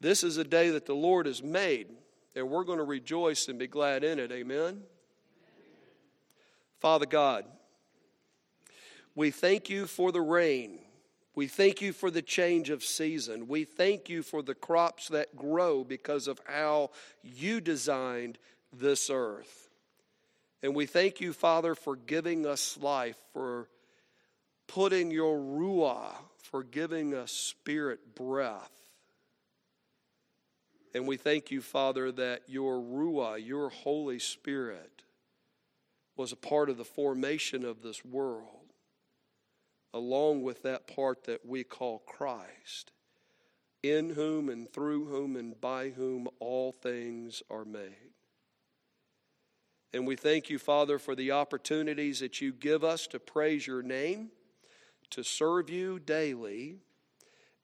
This 0.00 0.22
is 0.22 0.36
a 0.36 0.44
day 0.44 0.70
that 0.70 0.86
the 0.86 0.94
Lord 0.94 1.26
has 1.26 1.42
made, 1.42 1.88
and 2.36 2.48
we're 2.48 2.64
going 2.64 2.78
to 2.78 2.84
rejoice 2.84 3.48
and 3.48 3.58
be 3.58 3.66
glad 3.66 4.04
in 4.04 4.18
it. 4.18 4.30
Amen. 4.30 4.82
Father 6.78 7.06
God, 7.06 7.44
we 9.14 9.32
thank 9.32 9.68
you 9.68 9.86
for 9.86 10.12
the 10.12 10.20
rain. 10.20 10.78
We 11.34 11.48
thank 11.48 11.82
you 11.82 11.92
for 11.92 12.10
the 12.10 12.22
change 12.22 12.70
of 12.70 12.84
season. 12.84 13.48
We 13.48 13.64
thank 13.64 14.08
you 14.08 14.22
for 14.22 14.42
the 14.42 14.54
crops 14.54 15.08
that 15.08 15.36
grow 15.36 15.82
because 15.82 16.28
of 16.28 16.40
how 16.46 16.90
you 17.22 17.60
designed 17.60 18.38
this 18.72 19.10
earth. 19.10 19.68
And 20.62 20.74
we 20.74 20.86
thank 20.86 21.20
you, 21.20 21.32
Father, 21.32 21.74
for 21.74 21.96
giving 21.96 22.46
us 22.46 22.78
life, 22.80 23.16
for 23.32 23.68
putting 24.66 25.10
your 25.10 25.38
ruah, 25.38 26.14
for 26.42 26.62
giving 26.62 27.14
us 27.14 27.32
spirit 27.32 28.14
breath. 28.14 28.77
And 30.94 31.06
we 31.06 31.16
thank 31.16 31.50
you, 31.50 31.60
Father, 31.60 32.10
that 32.12 32.42
your 32.46 32.76
ruah, 32.76 33.44
your 33.44 33.68
Holy 33.68 34.18
Spirit, 34.18 35.02
was 36.16 36.32
a 36.32 36.36
part 36.36 36.70
of 36.70 36.76
the 36.76 36.84
formation 36.84 37.64
of 37.64 37.82
this 37.82 38.04
world 38.04 38.58
along 39.94 40.42
with 40.42 40.62
that 40.62 40.86
part 40.86 41.24
that 41.24 41.46
we 41.46 41.64
call 41.64 42.00
Christ, 42.00 42.92
in 43.82 44.10
whom 44.10 44.48
and 44.48 44.70
through 44.70 45.06
whom 45.06 45.36
and 45.36 45.58
by 45.60 45.90
whom 45.90 46.28
all 46.40 46.72
things 46.72 47.42
are 47.50 47.64
made. 47.64 48.12
And 49.92 50.06
we 50.06 50.16
thank 50.16 50.50
you, 50.50 50.58
Father, 50.58 50.98
for 50.98 51.14
the 51.14 51.32
opportunities 51.32 52.20
that 52.20 52.40
you 52.40 52.52
give 52.52 52.84
us 52.84 53.06
to 53.08 53.18
praise 53.18 53.66
your 53.66 53.82
name, 53.82 54.30
to 55.10 55.22
serve 55.24 55.70
you 55.70 55.98
daily, 55.98 56.76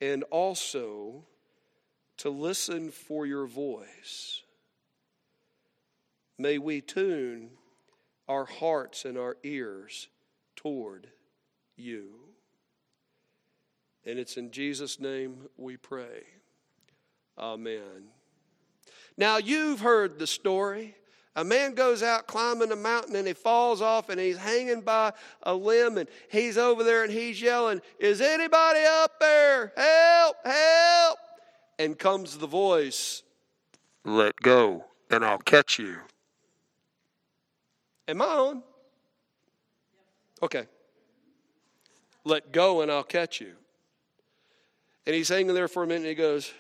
and 0.01 0.23
also 0.25 1.27
to 2.19 2.31
listen 2.31 2.91
for 2.91 3.27
your 3.27 3.47
voice. 3.47 4.43
May 6.39 6.59
we 6.59 6.81
tune 6.81 7.51
our 8.29 8.45
hearts 8.45 9.05
and 9.05 9.19
our 9.19 9.37
ears 9.43 10.09
toward 10.57 11.09
you. 11.77 12.11
And 14.07 14.19
it's 14.19 14.37
in 14.37 14.51
Jesus' 14.51 15.01
name 15.01 15.49
we 15.57 15.77
pray. 15.77 16.25
Amen. 17.39 18.11
Now, 19.17 19.39
you've 19.39 19.81
heard 19.81 20.19
the 20.19 20.27
story. 20.27 20.95
A 21.37 21.45
man 21.45 21.75
goes 21.75 22.03
out 22.03 22.27
climbing 22.27 22.71
a 22.71 22.77
mountain 22.77 23.17
and 23.17 23.27
he 23.27 23.33
falls 23.33 23.83
off 23.83 24.09
and 24.09 24.21
he's 24.21 24.37
hanging 24.37 24.83
by 24.83 25.13
a 25.43 25.55
limb 25.55 25.99
and 25.99 26.09
he's 26.31 26.57
over 26.57 26.85
there 26.85 27.03
and 27.03 27.13
he's 27.13 27.43
yelling, 27.43 27.81
Is 27.99 28.21
anybody 28.21 28.81
up 28.85 29.19
there? 29.19 29.73
Help, 29.77 30.37
help. 30.45 31.19
And 31.79 31.99
comes 31.99 32.39
the 32.39 32.47
voice, 32.47 33.23
Let 34.05 34.37
go 34.37 34.85
and 35.11 35.25
I'll 35.25 35.39
catch 35.39 35.79
you. 35.79 35.99
Am 38.07 38.23
I 38.23 38.27
on? 38.27 38.63
Okay 40.43 40.67
let 42.25 42.53
go 42.53 42.81
and 42.81 42.91
I'll 42.91 43.03
catch 43.05 43.41
you. 43.41 43.53
And 45.07 45.15
he's 45.15 45.29
hanging 45.29 45.55
there 45.55 45.69
for 45.69 45.83
a 45.83 45.87
minute 45.87 46.01
and 46.01 46.09
he 46.09 46.15
goes, 46.15 46.53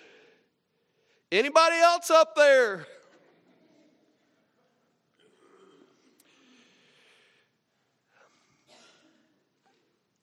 Anybody 1.32 1.76
else 1.76 2.10
up 2.10 2.36
there? 2.36 2.86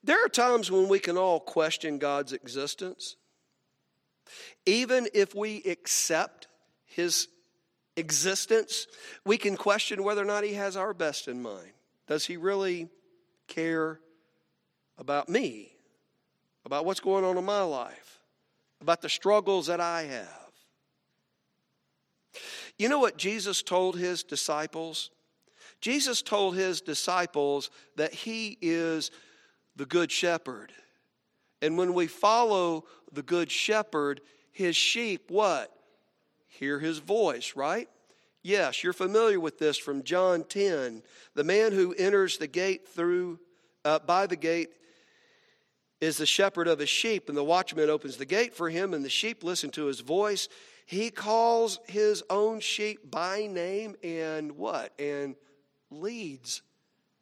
There 0.04 0.24
are 0.24 0.28
times 0.28 0.70
when 0.70 0.88
we 0.88 0.98
can 0.98 1.16
all 1.16 1.38
question 1.38 1.98
God's 1.98 2.32
existence. 2.32 3.16
Even 4.66 5.08
if 5.14 5.34
we 5.34 5.62
accept 5.64 6.48
his 6.84 7.28
existence, 7.96 8.86
we 9.24 9.36
can 9.36 9.56
question 9.56 10.02
whether 10.02 10.22
or 10.22 10.26
not 10.26 10.44
he 10.44 10.54
has 10.54 10.76
our 10.76 10.94
best 10.94 11.28
in 11.28 11.42
mind. 11.42 11.72
Does 12.06 12.24
he 12.26 12.36
really 12.36 12.88
care 13.48 14.00
about 14.98 15.28
me, 15.28 15.72
about 16.64 16.84
what's 16.84 17.00
going 17.00 17.24
on 17.24 17.36
in 17.36 17.44
my 17.44 17.62
life, 17.62 18.20
about 18.80 19.02
the 19.02 19.08
struggles 19.08 19.66
that 19.66 19.80
I 19.80 20.02
have. 20.02 20.28
You 22.78 22.88
know 22.88 22.98
what 22.98 23.18
Jesus 23.18 23.62
told 23.62 23.98
his 23.98 24.22
disciples? 24.22 25.10
Jesus 25.80 26.22
told 26.22 26.56
his 26.56 26.80
disciples 26.80 27.70
that 27.96 28.12
he 28.12 28.58
is 28.60 29.10
the 29.76 29.86
good 29.86 30.10
shepherd. 30.10 30.72
And 31.60 31.76
when 31.76 31.94
we 31.94 32.06
follow 32.06 32.84
the 33.12 33.22
good 33.22 33.50
shepherd, 33.50 34.20
his 34.52 34.76
sheep 34.76 35.30
what? 35.30 35.72
Hear 36.48 36.78
his 36.78 36.98
voice, 36.98 37.54
right? 37.56 37.88
Yes, 38.42 38.82
you're 38.82 38.92
familiar 38.92 39.40
with 39.40 39.58
this 39.58 39.78
from 39.78 40.02
John 40.02 40.44
10. 40.44 41.02
The 41.34 41.44
man 41.44 41.72
who 41.72 41.94
enters 41.94 42.38
the 42.38 42.46
gate 42.46 42.88
through 42.88 43.38
uh, 43.84 44.00
by 44.00 44.26
the 44.26 44.36
gate 44.36 44.70
is 46.00 46.16
the 46.16 46.26
shepherd 46.26 46.66
of 46.66 46.80
his 46.80 46.88
sheep, 46.88 47.28
and 47.28 47.38
the 47.38 47.44
watchman 47.44 47.88
opens 47.88 48.16
the 48.16 48.26
gate 48.26 48.54
for 48.54 48.68
him, 48.68 48.92
and 48.92 49.04
the 49.04 49.08
sheep 49.08 49.44
listen 49.44 49.70
to 49.70 49.86
his 49.86 50.00
voice. 50.00 50.48
He 50.84 51.10
calls 51.10 51.78
his 51.86 52.24
own 52.28 52.58
sheep 52.58 53.08
by 53.08 53.46
name 53.46 53.94
and 54.02 54.52
what? 54.52 54.92
And 54.98 55.36
leads 55.90 56.62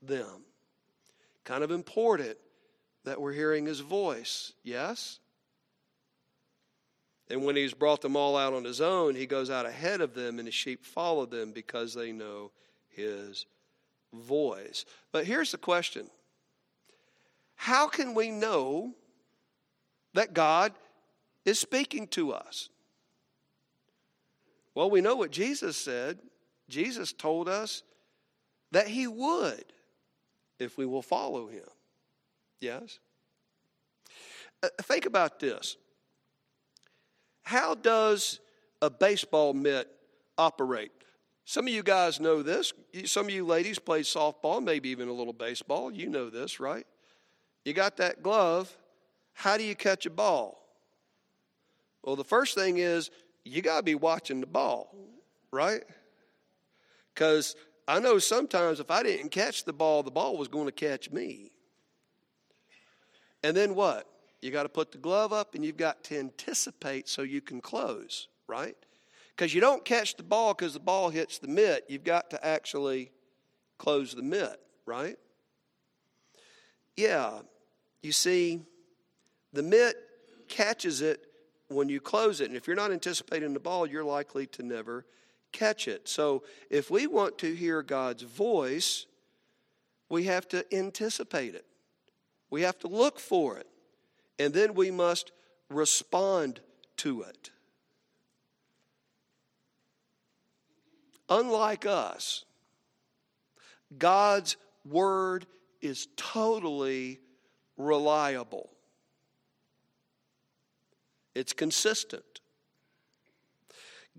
them. 0.01 0.45
Kind 1.45 1.63
of 1.63 1.71
important 1.71 2.39
that 3.05 3.21
we're 3.21 3.33
hearing 3.33 3.67
his 3.67 3.81
voice, 3.81 4.53
yes? 4.63 5.21
And 7.31 7.45
when 7.45 7.57
he's 7.57 7.75
brought 7.75 8.01
them 8.01 8.17
all 8.17 8.37
out 8.37 8.53
on 8.53 8.65
his 8.65 8.81
own, 8.81 9.15
he 9.15 9.27
goes 9.27 9.51
out 9.51 9.65
ahead 9.65 10.01
of 10.01 10.15
them, 10.15 10.39
and 10.39 10.49
the 10.49 10.53
sheep 10.53 10.85
follow 10.85 11.27
them 11.27 11.53
because 11.53 11.95
they 11.95 12.11
know 12.11 12.51
his 12.89 13.47
voice. 14.13 14.85
But 15.13 15.27
here's 15.27 15.53
the 15.53 15.59
question 15.59 16.11
how 17.55 17.89
can 17.89 18.15
we 18.15 18.31
know 18.31 18.95
that 20.15 20.33
God 20.33 20.73
is 21.45 21.59
speaking 21.59 22.07
to 22.09 22.33
us? 22.33 22.71
Well, 24.75 24.91
we 24.91 25.01
know 25.01 25.17
what 25.17 25.31
Jesus 25.31 25.77
said. 25.77 26.19
Jesus 26.69 27.13
told 27.13 27.49
us 27.49 27.83
that 28.73 28.89
He 28.89 29.07
would 29.07 29.65
if 30.59 30.79
we 30.79 30.87
will 30.87 31.03
follow 31.03 31.49
Him. 31.49 31.67
Yes? 32.61 32.99
Uh, 34.63 34.69
think 34.83 35.07
about 35.07 35.41
this. 35.41 35.77
How 37.51 37.75
does 37.75 38.39
a 38.81 38.89
baseball 38.89 39.55
mitt 39.55 39.91
operate? 40.39 40.93
Some 41.45 41.67
of 41.67 41.73
you 41.73 41.83
guys 41.83 42.21
know 42.21 42.45
this. 42.45 42.73
Some 43.07 43.27
of 43.27 43.33
you 43.33 43.45
ladies 43.45 43.81
play 43.81 44.03
softball, 44.03 44.63
maybe 44.63 44.89
even 44.91 45.09
a 45.09 45.13
little 45.13 45.33
baseball. 45.33 45.91
You 45.91 46.09
know 46.09 46.31
this, 46.31 46.61
right? 46.61 46.87
You 47.65 47.73
got 47.73 47.97
that 47.97 48.23
glove. 48.23 48.73
How 49.33 49.57
do 49.57 49.65
you 49.65 49.75
catch 49.75 50.07
a 50.07 50.11
ball? 50.11 50.65
Well, 52.05 52.15
the 52.15 52.23
first 52.23 52.55
thing 52.55 52.79
is 52.79 53.11
you 53.45 53.63
got 53.63 53.79
to 53.79 53.83
be 53.83 53.97
watching 53.97 54.41
the 54.41 54.47
ball, 54.47 54.95
right? 55.51 55.83
Because 57.13 57.57
I 57.89 57.99
know 57.99 58.21
sometimes 58.21 58.79
if 58.79 58.93
I 58.93 59.03
didn't 59.03 59.31
catch 59.31 59.65
the 59.65 59.73
ball, 59.73 60.05
the 60.05 60.13
ball 60.13 60.37
was 60.37 60.47
going 60.47 60.67
to 60.67 60.73
catch 60.73 61.11
me. 61.11 61.51
And 63.43 63.57
then 63.57 63.75
what? 63.75 64.07
You 64.43 64.51
got 64.51 64.63
to 64.63 64.69
put 64.69 64.93
the 64.93 64.99
glove 64.99 65.33
up 65.33 65.55
and 65.55 65.65
you've 65.65 65.77
got 65.77 66.03
to 66.05 66.19
anticipate 66.19 67.09
so 67.09 67.23
you 67.23 67.41
can 67.41 67.61
close, 67.61 68.29
right? 68.47 68.77
Because 69.37 69.55
you 69.55 69.61
don't 69.61 69.85
catch 69.85 70.17
the 70.17 70.23
ball 70.23 70.55
because 70.55 70.75
the 70.75 70.81
ball 70.81 71.11
hits 71.11 71.39
the 71.39 71.49
mitt. 71.49 71.85
You've 71.89 72.05
got 72.05 72.31
to 72.31 72.47
actually 72.47 73.11
close 73.79 74.15
the 74.15 74.23
mitt, 74.23 74.61
right? 74.87 75.17
Yeah, 76.97 77.41
you 78.03 78.13
see, 78.13 78.61
the 79.53 79.63
mitt 79.63 79.97
catches 80.49 81.01
it 81.01 81.27
when 81.69 81.89
you 81.89 82.01
close 82.01 82.41
it. 82.41 82.49
And 82.49 82.57
if 82.57 82.67
you're 82.67 82.77
not 82.77 82.93
anticipating 82.93 83.55
the 83.55 83.61
ball, 83.61 83.87
you're 83.87 84.05
likely 84.05 84.47
to 84.49 84.63
never 84.63 85.07
catch 85.53 85.89
it. 85.89 86.09
So 86.09 86.43
if 86.69 86.91
we 86.91 87.07
want 87.07 87.39
to 87.39 87.55
hear 87.55 87.83
God's 87.83 88.23
voice, 88.23 89.07
we 90.09 90.25
have 90.25 90.49
to 90.49 90.65
anticipate 90.75 91.55
it, 91.55 91.65
we 92.51 92.63
have 92.63 92.79
to 92.81 92.89
look 92.89 93.19
for 93.21 93.57
it, 93.57 93.67
and 94.41 94.55
then 94.55 94.73
we 94.73 94.91
must 94.91 95.33
respond 95.69 96.61
to 96.97 97.23
it. 97.23 97.51
Unlike 101.29 101.85
us, 101.85 102.47
God's 103.99 104.57
word 104.89 105.45
is 105.83 106.09
totally 106.17 107.21
reliable, 107.77 108.71
it's 111.35 111.53
consistent. 111.53 112.25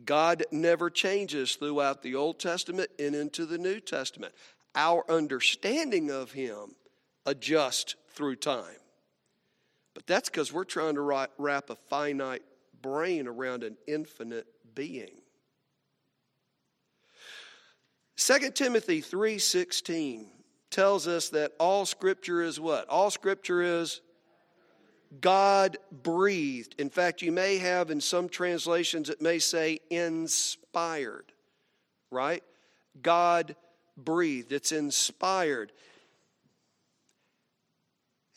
God 0.05 0.43
never 0.51 0.89
changes 0.89 1.55
throughout 1.55 2.01
the 2.01 2.15
Old 2.15 2.39
Testament 2.39 2.89
and 2.97 3.13
into 3.15 3.45
the 3.45 3.57
New 3.57 3.79
Testament. 3.79 4.33
Our 4.73 5.03
understanding 5.09 6.09
of 6.09 6.31
Him 6.31 6.75
adjusts 7.25 7.95
through 8.13 8.37
time. 8.37 8.80
But 9.93 10.07
that's 10.07 10.29
because 10.29 10.53
we're 10.53 10.63
trying 10.63 10.95
to 10.95 11.27
wrap 11.37 11.69
a 11.69 11.75
finite 11.75 12.43
brain 12.81 13.27
around 13.27 13.63
an 13.63 13.77
infinite 13.87 14.47
being. 14.73 15.21
2 18.15 18.51
Timothy 18.51 19.01
3:16 19.01 20.27
tells 20.69 21.07
us 21.07 21.29
that 21.29 21.53
all 21.59 21.85
scripture 21.85 22.41
is 22.41 22.59
what? 22.59 22.87
All 22.87 23.11
scripture 23.11 23.61
is 23.61 24.01
God 25.19 25.77
breathed. 25.91 26.75
In 26.79 26.89
fact, 26.89 27.21
you 27.21 27.31
may 27.31 27.57
have 27.57 27.91
in 27.91 27.99
some 27.99 28.29
translations 28.29 29.09
it 29.09 29.21
may 29.21 29.39
say 29.39 29.79
inspired, 29.89 31.33
right? 32.09 32.43
God 33.01 33.55
breathed. 33.97 34.53
It's 34.53 34.71
inspired. 34.71 35.73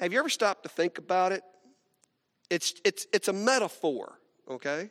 Have 0.05 0.13
you 0.13 0.19
ever 0.19 0.29
stopped 0.29 0.65
to 0.65 0.69
think 0.69 0.99
about 0.99 1.33
it? 1.33 1.43
It's, 2.51 2.75
it's, 2.85 3.07
it's 3.15 3.29
a 3.29 3.33
metaphor, 3.33 4.19
okay? 4.51 4.91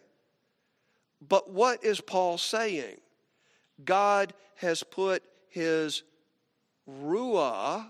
But 1.22 1.52
what 1.52 1.84
is 1.84 2.02
Paul 2.02 2.40
saying? 2.40 2.98
God 3.86 4.34
has 4.56 4.82
put 4.82 5.22
his 5.50 6.02
ruah 6.90 7.86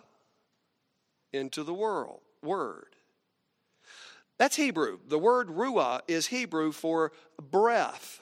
into 1.31 1.63
the 1.63 1.73
world, 1.73 2.19
word. 2.41 2.93
That's 4.37 4.57
Hebrew. 4.57 4.99
The 5.07 5.17
word 5.17 5.47
ruah 5.47 6.01
is 6.09 6.27
Hebrew 6.27 6.73
for 6.73 7.13
breath. 7.41 8.19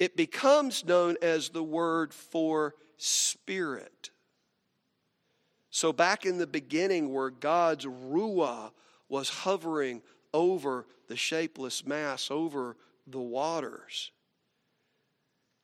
It 0.00 0.16
becomes 0.16 0.84
known 0.84 1.18
as 1.22 1.50
the 1.50 1.62
word 1.62 2.12
for 2.12 2.74
spirit. 2.96 4.10
So, 5.76 5.92
back 5.92 6.24
in 6.24 6.38
the 6.38 6.46
beginning, 6.46 7.12
where 7.12 7.28
God's 7.28 7.84
ruah 7.84 8.70
was 9.10 9.28
hovering 9.28 10.00
over 10.32 10.86
the 11.06 11.16
shapeless 11.16 11.86
mass, 11.86 12.30
over 12.30 12.78
the 13.06 13.20
waters, 13.20 14.10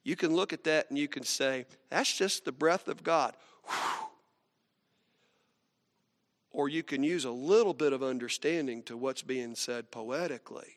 you 0.04 0.14
can 0.14 0.36
look 0.36 0.52
at 0.52 0.64
that 0.64 0.90
and 0.90 0.98
you 0.98 1.08
can 1.08 1.22
say, 1.22 1.64
that's 1.88 2.14
just 2.14 2.44
the 2.44 2.52
breath 2.52 2.88
of 2.88 3.02
God. 3.02 3.34
Or 6.50 6.68
you 6.68 6.82
can 6.82 7.02
use 7.02 7.24
a 7.24 7.30
little 7.30 7.72
bit 7.72 7.94
of 7.94 8.02
understanding 8.02 8.82
to 8.82 8.98
what's 8.98 9.22
being 9.22 9.54
said 9.54 9.90
poetically 9.90 10.76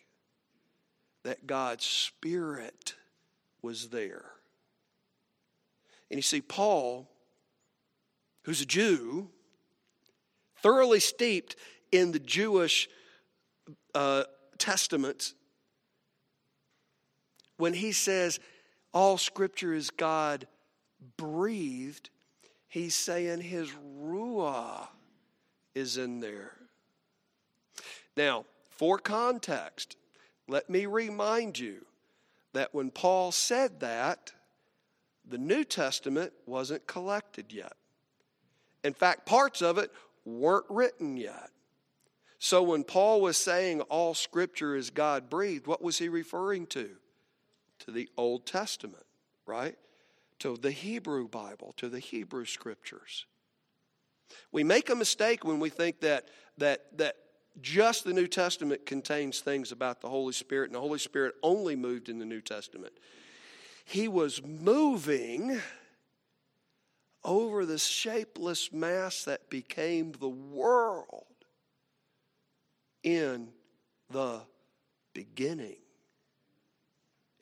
that 1.24 1.46
God's 1.46 1.84
Spirit 1.84 2.96
was 3.62 3.90
there. 3.90 4.32
And 6.10 6.18
you 6.18 6.22
see, 6.22 6.40
Paul, 6.40 7.10
who's 8.46 8.62
a 8.62 8.66
Jew, 8.66 9.30
thoroughly 10.58 11.00
steeped 11.00 11.56
in 11.92 12.12
the 12.12 12.20
Jewish 12.20 12.88
uh, 13.94 14.24
testaments, 14.58 15.34
when 17.58 17.74
he 17.74 17.92
says 17.92 18.40
all 18.94 19.18
scripture 19.18 19.74
is 19.74 19.90
God 19.90 20.48
breathed, 21.18 22.10
he's 22.68 22.96
saying 22.96 23.42
his 23.42 23.72
ruah 24.00 24.88
is 25.74 25.98
in 25.98 26.20
there. 26.20 26.54
Now, 28.16 28.46
for 28.70 28.98
context, 29.00 29.98
let 30.48 30.70
me 30.70 30.86
remind 30.86 31.58
you 31.58 31.86
that 32.54 32.74
when 32.76 32.92
Paul 32.92 33.32
said 33.32 33.80
that, 33.80 34.34
the 35.28 35.38
New 35.38 35.64
Testament 35.64 36.34
wasn't 36.46 36.86
collected 36.86 37.52
yet. 37.52 37.74
In 38.86 38.94
fact, 38.94 39.26
parts 39.26 39.64
of 39.64 39.80
it 39.80 39.92
weren't 40.26 40.68
written 40.70 41.18
yet. 41.18 41.50
So 42.38 42.62
when 42.62 42.84
Paul 42.84 43.20
was 43.20 43.36
saying 43.36 43.82
all 43.82 44.14
scripture 44.14 44.76
is 44.76 44.92
God 44.92 45.28
breathed, 45.28 45.66
what 45.66 45.82
was 45.82 45.98
he 45.98 46.08
referring 46.08 46.68
to? 46.68 46.92
To 47.80 47.92
the 47.92 48.08
Old 48.16 48.46
Testament, 48.46 49.06
right? 49.48 49.76
To 50.40 50.56
the 50.56 50.70
Hebrew 50.70 51.28
Bible, 51.28 51.74
to 51.78 51.90
the 51.90 51.98
Hebrew 52.00 52.46
scriptures. 52.46 53.26
We 54.52 54.64
make 54.64 54.92
a 54.92 54.96
mistake 54.96 55.44
when 55.44 55.60
we 55.60 55.70
think 55.70 56.02
that, 56.02 56.28
that, 56.60 56.96
that 56.98 57.16
just 57.62 58.04
the 58.04 58.14
New 58.14 58.28
Testament 58.28 58.86
contains 58.86 59.40
things 59.40 59.72
about 59.72 60.02
the 60.02 60.10
Holy 60.10 60.34
Spirit, 60.34 60.70
and 60.70 60.76
the 60.76 60.82
Holy 60.82 61.00
Spirit 61.00 61.34
only 61.42 61.76
moved 61.76 62.08
in 62.08 62.20
the 62.20 62.26
New 62.26 62.42
Testament. 62.42 62.94
He 63.84 64.08
was 64.08 64.44
moving 64.44 65.60
over 67.26 67.66
the 67.66 67.80
shapeless 67.80 68.72
mass 68.72 69.26
that 69.26 69.50
became 69.50 70.14
the 70.14 70.30
world 70.30 71.26
in 73.04 73.50
the 74.12 74.42
beginning. 75.14 75.78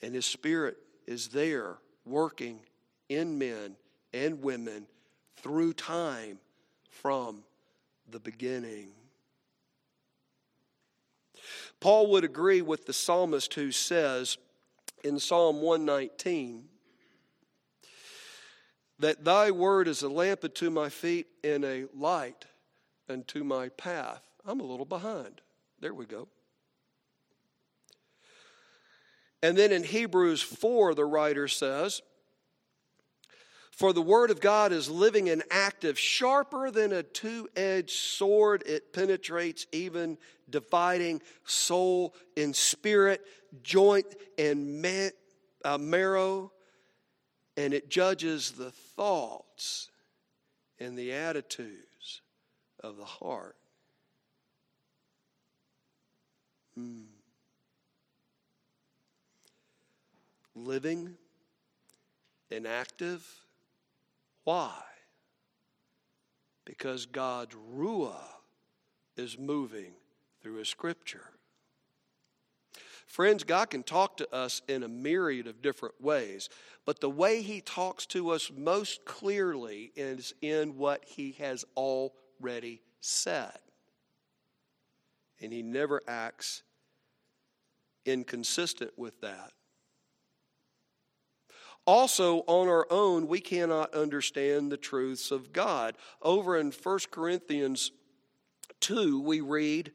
And 0.01 0.15
His 0.15 0.25
Spirit 0.25 0.77
is 1.05 1.27
there 1.27 1.77
working 2.05 2.59
in 3.09 3.37
men 3.37 3.75
and 4.13 4.41
women 4.41 4.87
through 5.37 5.73
time 5.73 6.39
from 6.89 7.43
the 8.09 8.19
beginning. 8.19 8.89
Paul 11.81 12.09
would 12.11 12.23
agree 12.23 12.61
with 12.61 12.85
the 12.85 12.93
psalmist 12.93 13.53
who 13.55 13.71
says 13.71 14.37
in 15.03 15.19
Psalm 15.19 15.61
119 15.61 16.69
that 18.99 19.23
thy 19.23 19.51
word 19.51 19.87
is 19.87 20.01
a 20.01 20.09
lamp 20.09 20.43
unto 20.43 20.69
my 20.69 20.89
feet 20.89 21.27
and 21.43 21.63
a 21.65 21.85
light 21.95 22.45
unto 23.09 23.43
my 23.43 23.69
path. 23.69 24.21
I'm 24.45 24.59
a 24.59 24.65
little 24.65 24.85
behind. 24.85 25.41
There 25.79 25.93
we 25.93 26.05
go. 26.05 26.27
And 29.41 29.57
then 29.57 29.71
in 29.71 29.83
Hebrews 29.83 30.41
4, 30.41 30.95
the 30.95 31.05
writer 31.05 31.47
says, 31.47 32.01
for 33.73 33.91
the 33.91 34.03
word 34.03 34.29
of 34.29 34.39
God 34.39 34.71
is 34.71 34.87
living 34.87 35.29
and 35.29 35.41
active, 35.49 35.97
sharper 35.97 36.69
than 36.69 36.93
a 36.93 37.01
two 37.01 37.49
edged 37.55 37.89
sword. 37.89 38.61
It 38.67 38.93
penetrates 38.93 39.65
even 39.71 40.19
dividing 40.47 41.23
soul 41.43 42.13
and 42.37 42.55
spirit, 42.55 43.25
joint 43.63 44.05
and 44.37 44.85
uh, 45.65 45.79
marrow, 45.79 46.51
and 47.55 47.73
it 47.73 47.89
judges 47.89 48.51
the 48.51 48.71
thoughts 48.71 49.89
and 50.79 50.97
the 50.97 51.13
attitudes 51.13 52.21
of 52.79 52.97
the 52.97 53.05
heart. 53.05 53.55
Hmm. 56.75 57.03
Living 60.55 61.15
and 62.51 62.67
active 62.67 63.25
why? 64.43 64.73
Because 66.65 67.05
God's 67.05 67.55
Ruah 67.75 68.17
is 69.15 69.37
moving 69.37 69.93
through 70.41 70.55
His 70.55 70.69
Scripture. 70.69 71.29
Friends, 73.13 73.43
God 73.43 73.69
can 73.69 73.83
talk 73.83 74.17
to 74.17 74.35
us 74.35 74.63
in 74.67 74.81
a 74.81 74.87
myriad 74.87 75.45
of 75.45 75.61
different 75.61 75.93
ways, 76.01 76.49
but 76.83 76.99
the 76.99 77.11
way 77.11 77.43
He 77.43 77.61
talks 77.61 78.07
to 78.07 78.31
us 78.31 78.49
most 78.57 79.05
clearly 79.05 79.91
is 79.95 80.33
in 80.41 80.79
what 80.79 81.05
He 81.05 81.33
has 81.33 81.63
already 81.77 82.81
said. 83.01 83.59
And 85.39 85.53
He 85.53 85.61
never 85.61 86.01
acts 86.07 86.63
inconsistent 88.03 88.97
with 88.97 89.21
that. 89.21 89.51
Also, 91.85 92.39
on 92.47 92.67
our 92.67 92.87
own, 92.89 93.27
we 93.27 93.41
cannot 93.41 93.93
understand 93.93 94.71
the 94.71 94.77
truths 94.77 95.29
of 95.29 95.53
God. 95.53 95.97
Over 96.19 96.57
in 96.57 96.71
1 96.71 96.99
Corinthians 97.11 97.91
2, 98.79 99.21
we 99.21 99.39
read, 99.39 99.91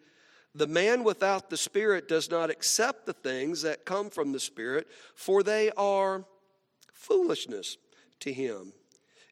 The 0.54 0.66
man 0.66 1.04
without 1.04 1.50
the 1.50 1.56
Spirit 1.56 2.08
does 2.08 2.30
not 2.30 2.50
accept 2.50 3.06
the 3.06 3.12
things 3.12 3.62
that 3.62 3.84
come 3.84 4.10
from 4.10 4.32
the 4.32 4.40
Spirit, 4.40 4.88
for 5.14 5.42
they 5.42 5.70
are 5.76 6.24
foolishness 6.92 7.76
to 8.20 8.32
him. 8.32 8.72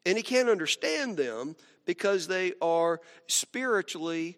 And 0.04 0.16
he 0.16 0.22
can't 0.22 0.48
understand 0.48 1.16
them 1.16 1.56
because 1.84 2.28
they 2.28 2.52
are 2.60 3.00
spiritually 3.26 4.36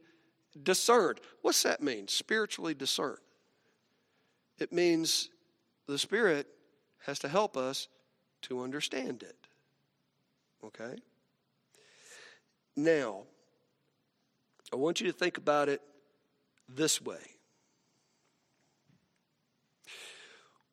discerned. 0.63 1.21
What's 1.43 1.63
that 1.65 1.83
mean? 1.83 2.09
Spiritually 2.09 2.75
discerned. 2.75 3.19
It 4.59 4.73
means 4.73 5.29
the 5.87 5.99
Spirit 5.99 6.47
has 7.07 7.19
to 7.21 7.29
help 7.29 7.57
us 7.57 7.89
to 8.43 8.63
understand 8.63 9.23
it. 9.23 9.37
Okay? 10.65 10.97
Now, 12.77 13.25
I 14.73 14.77
want 14.77 15.01
you 15.01 15.07
to 15.07 15.13
think 15.13 15.39
about 15.39 15.69
it 15.69 15.81
this 16.69 17.01
way. 17.01 17.21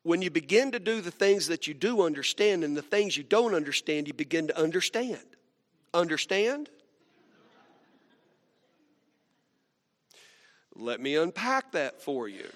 When 0.04 0.22
you 0.22 0.30
begin 0.30 0.72
to 0.72 0.80
do 0.80 1.02
the 1.02 1.10
things 1.10 1.48
that 1.48 1.66
you 1.66 1.74
do 1.74 2.04
understand 2.04 2.64
and 2.64 2.78
the 2.78 2.84
things 2.84 3.18
you 3.18 3.24
don't 3.24 3.56
understand, 3.56 4.08
you 4.08 4.14
begin 4.14 4.48
to 4.48 4.60
understand. 4.60 5.24
Understand? 5.94 6.70
Let 10.76 11.00
me 11.00 11.16
unpack 11.16 11.72
that 11.72 12.02
for 12.02 12.28
you. 12.28 12.48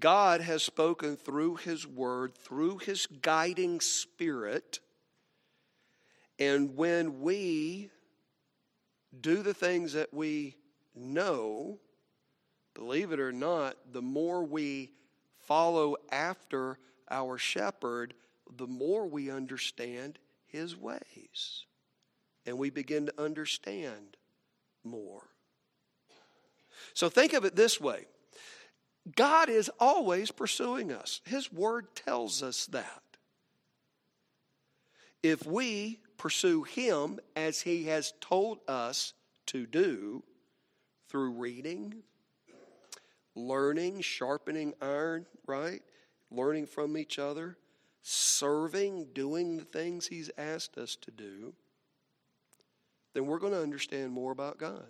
God 0.00 0.40
has 0.40 0.62
spoken 0.62 1.16
through 1.16 1.56
His 1.56 1.86
Word, 1.86 2.34
through 2.36 2.78
His 2.78 3.06
guiding 3.06 3.80
Spirit. 3.80 4.80
And 6.38 6.76
when 6.76 7.20
we 7.20 7.90
do 9.20 9.42
the 9.42 9.54
things 9.54 9.92
that 9.92 10.14
we 10.14 10.56
know, 10.94 11.78
believe 12.74 13.12
it 13.12 13.20
or 13.20 13.32
not, 13.32 13.76
the 13.92 14.02
more 14.02 14.44
we 14.44 14.90
follow 15.38 15.96
after 16.10 16.78
our 17.10 17.38
shepherd, 17.38 18.14
the 18.56 18.66
more 18.66 19.06
we 19.06 19.30
understand 19.30 20.18
his 20.46 20.76
ways. 20.76 21.66
And 22.46 22.58
we 22.58 22.70
begin 22.70 23.06
to 23.06 23.22
understand 23.22 24.16
more. 24.84 25.22
So 26.92 27.08
think 27.08 27.32
of 27.32 27.44
it 27.44 27.56
this 27.56 27.80
way 27.80 28.06
God 29.16 29.48
is 29.48 29.70
always 29.80 30.30
pursuing 30.30 30.92
us, 30.92 31.20
His 31.24 31.52
Word 31.52 31.94
tells 31.94 32.42
us 32.42 32.66
that. 32.66 33.02
If 35.22 35.46
we 35.46 36.00
pursue 36.16 36.62
Him 36.62 37.18
as 37.34 37.62
He 37.62 37.84
has 37.84 38.12
told 38.20 38.58
us 38.68 39.12
to 39.46 39.66
do 39.66 40.22
through 41.08 41.32
reading, 41.32 42.02
learning, 43.34 44.00
sharpening 44.00 44.74
iron, 44.80 45.26
right? 45.46 45.82
Learning 46.30 46.66
from 46.66 46.96
each 46.96 47.18
other, 47.18 47.56
serving, 48.02 49.08
doing 49.14 49.56
the 49.56 49.64
things 49.64 50.06
He's 50.06 50.30
asked 50.36 50.78
us 50.78 50.96
to 51.02 51.10
do, 51.10 51.54
then 53.14 53.26
we're 53.26 53.38
going 53.38 53.52
to 53.52 53.62
understand 53.62 54.12
more 54.12 54.32
about 54.32 54.58
God. 54.58 54.86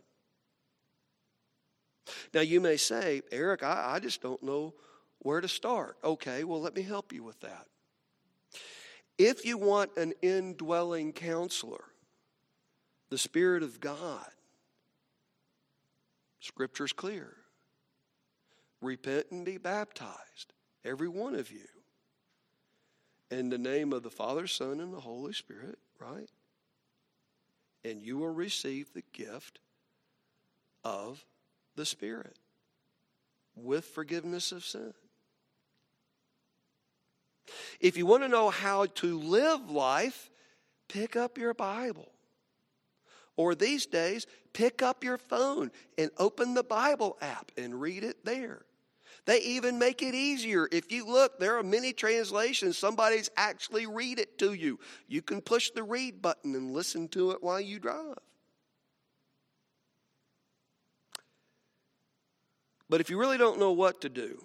Now, 2.32 2.40
you 2.40 2.60
may 2.60 2.76
say, 2.76 3.22
Eric, 3.30 3.62
I, 3.62 3.94
I 3.94 3.98
just 3.98 4.20
don't 4.20 4.42
know 4.42 4.74
where 5.20 5.40
to 5.40 5.48
start. 5.48 5.96
Okay, 6.04 6.44
well, 6.44 6.60
let 6.60 6.74
me 6.74 6.82
help 6.82 7.12
you 7.12 7.22
with 7.22 7.40
that. 7.40 7.66
If 9.18 9.44
you 9.44 9.56
want 9.56 9.96
an 9.96 10.12
indwelling 10.22 11.12
counselor, 11.12 11.84
the 13.10 13.18
Spirit 13.18 13.62
of 13.62 13.80
God, 13.80 14.26
Scripture's 16.40 16.92
clear. 16.92 17.34
Repent 18.84 19.28
and 19.30 19.46
be 19.46 19.56
baptized, 19.56 20.52
every 20.84 21.08
one 21.08 21.34
of 21.34 21.50
you, 21.50 21.64
in 23.30 23.48
the 23.48 23.56
name 23.56 23.94
of 23.94 24.02
the 24.02 24.10
Father, 24.10 24.46
Son, 24.46 24.78
and 24.78 24.92
the 24.92 25.00
Holy 25.00 25.32
Spirit, 25.32 25.78
right? 25.98 26.28
And 27.82 28.02
you 28.02 28.18
will 28.18 28.34
receive 28.34 28.92
the 28.92 29.02
gift 29.14 29.58
of 30.84 31.24
the 31.76 31.86
Spirit 31.86 32.36
with 33.56 33.86
forgiveness 33.86 34.52
of 34.52 34.66
sin. 34.66 34.92
If 37.80 37.96
you 37.96 38.04
want 38.04 38.22
to 38.22 38.28
know 38.28 38.50
how 38.50 38.84
to 38.84 39.18
live 39.18 39.70
life, 39.70 40.30
pick 40.88 41.16
up 41.16 41.38
your 41.38 41.54
Bible. 41.54 42.12
Or 43.36 43.54
these 43.54 43.86
days, 43.86 44.26
pick 44.52 44.82
up 44.82 45.02
your 45.02 45.16
phone 45.16 45.70
and 45.96 46.10
open 46.18 46.52
the 46.52 46.62
Bible 46.62 47.16
app 47.22 47.50
and 47.56 47.80
read 47.80 48.04
it 48.04 48.26
there. 48.26 48.60
They 49.26 49.38
even 49.40 49.78
make 49.78 50.02
it 50.02 50.14
easier. 50.14 50.68
If 50.70 50.92
you 50.92 51.06
look, 51.06 51.38
there 51.38 51.56
are 51.56 51.62
many 51.62 51.92
translations. 51.92 52.76
Somebody's 52.76 53.30
actually 53.36 53.86
read 53.86 54.18
it 54.18 54.38
to 54.38 54.52
you. 54.52 54.78
You 55.08 55.22
can 55.22 55.40
push 55.40 55.70
the 55.70 55.82
read 55.82 56.20
button 56.20 56.54
and 56.54 56.74
listen 56.74 57.08
to 57.08 57.30
it 57.30 57.42
while 57.42 57.60
you 57.60 57.78
drive. 57.78 58.18
But 62.90 63.00
if 63.00 63.08
you 63.08 63.18
really 63.18 63.38
don't 63.38 63.58
know 63.58 63.72
what 63.72 64.02
to 64.02 64.10
do, 64.10 64.44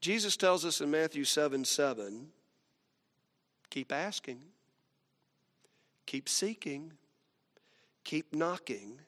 Jesus 0.00 0.36
tells 0.36 0.64
us 0.64 0.80
in 0.80 0.90
Matthew 0.90 1.24
7 1.24 1.64
7, 1.64 2.28
keep 3.68 3.92
asking, 3.92 4.40
keep 6.06 6.28
seeking, 6.28 6.94
keep 8.02 8.34
knocking, 8.34 8.98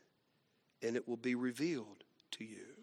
and 0.80 0.94
it 0.94 1.08
will 1.08 1.16
be 1.16 1.34
revealed 1.34 2.04
to 2.32 2.44
you. 2.44 2.81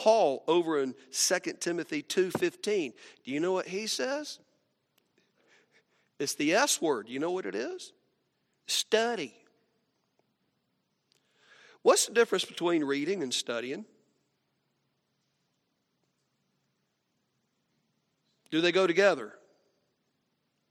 Paul 0.00 0.42
over 0.48 0.82
in 0.82 0.94
2 1.12 1.60
Timothy 1.60 2.02
2:15. 2.02 2.94
Do 3.22 3.30
you 3.30 3.38
know 3.38 3.52
what 3.52 3.68
he 3.68 3.86
says? 3.86 4.38
It's 6.18 6.32
the 6.34 6.54
S 6.54 6.80
word. 6.80 7.06
You 7.10 7.18
know 7.18 7.32
what 7.32 7.44
it 7.44 7.54
is? 7.54 7.92
Study. 8.66 9.36
What's 11.82 12.06
the 12.06 12.14
difference 12.14 12.46
between 12.46 12.82
reading 12.82 13.22
and 13.22 13.32
studying? 13.32 13.84
Do 18.50 18.62
they 18.62 18.72
go 18.72 18.86
together? 18.86 19.34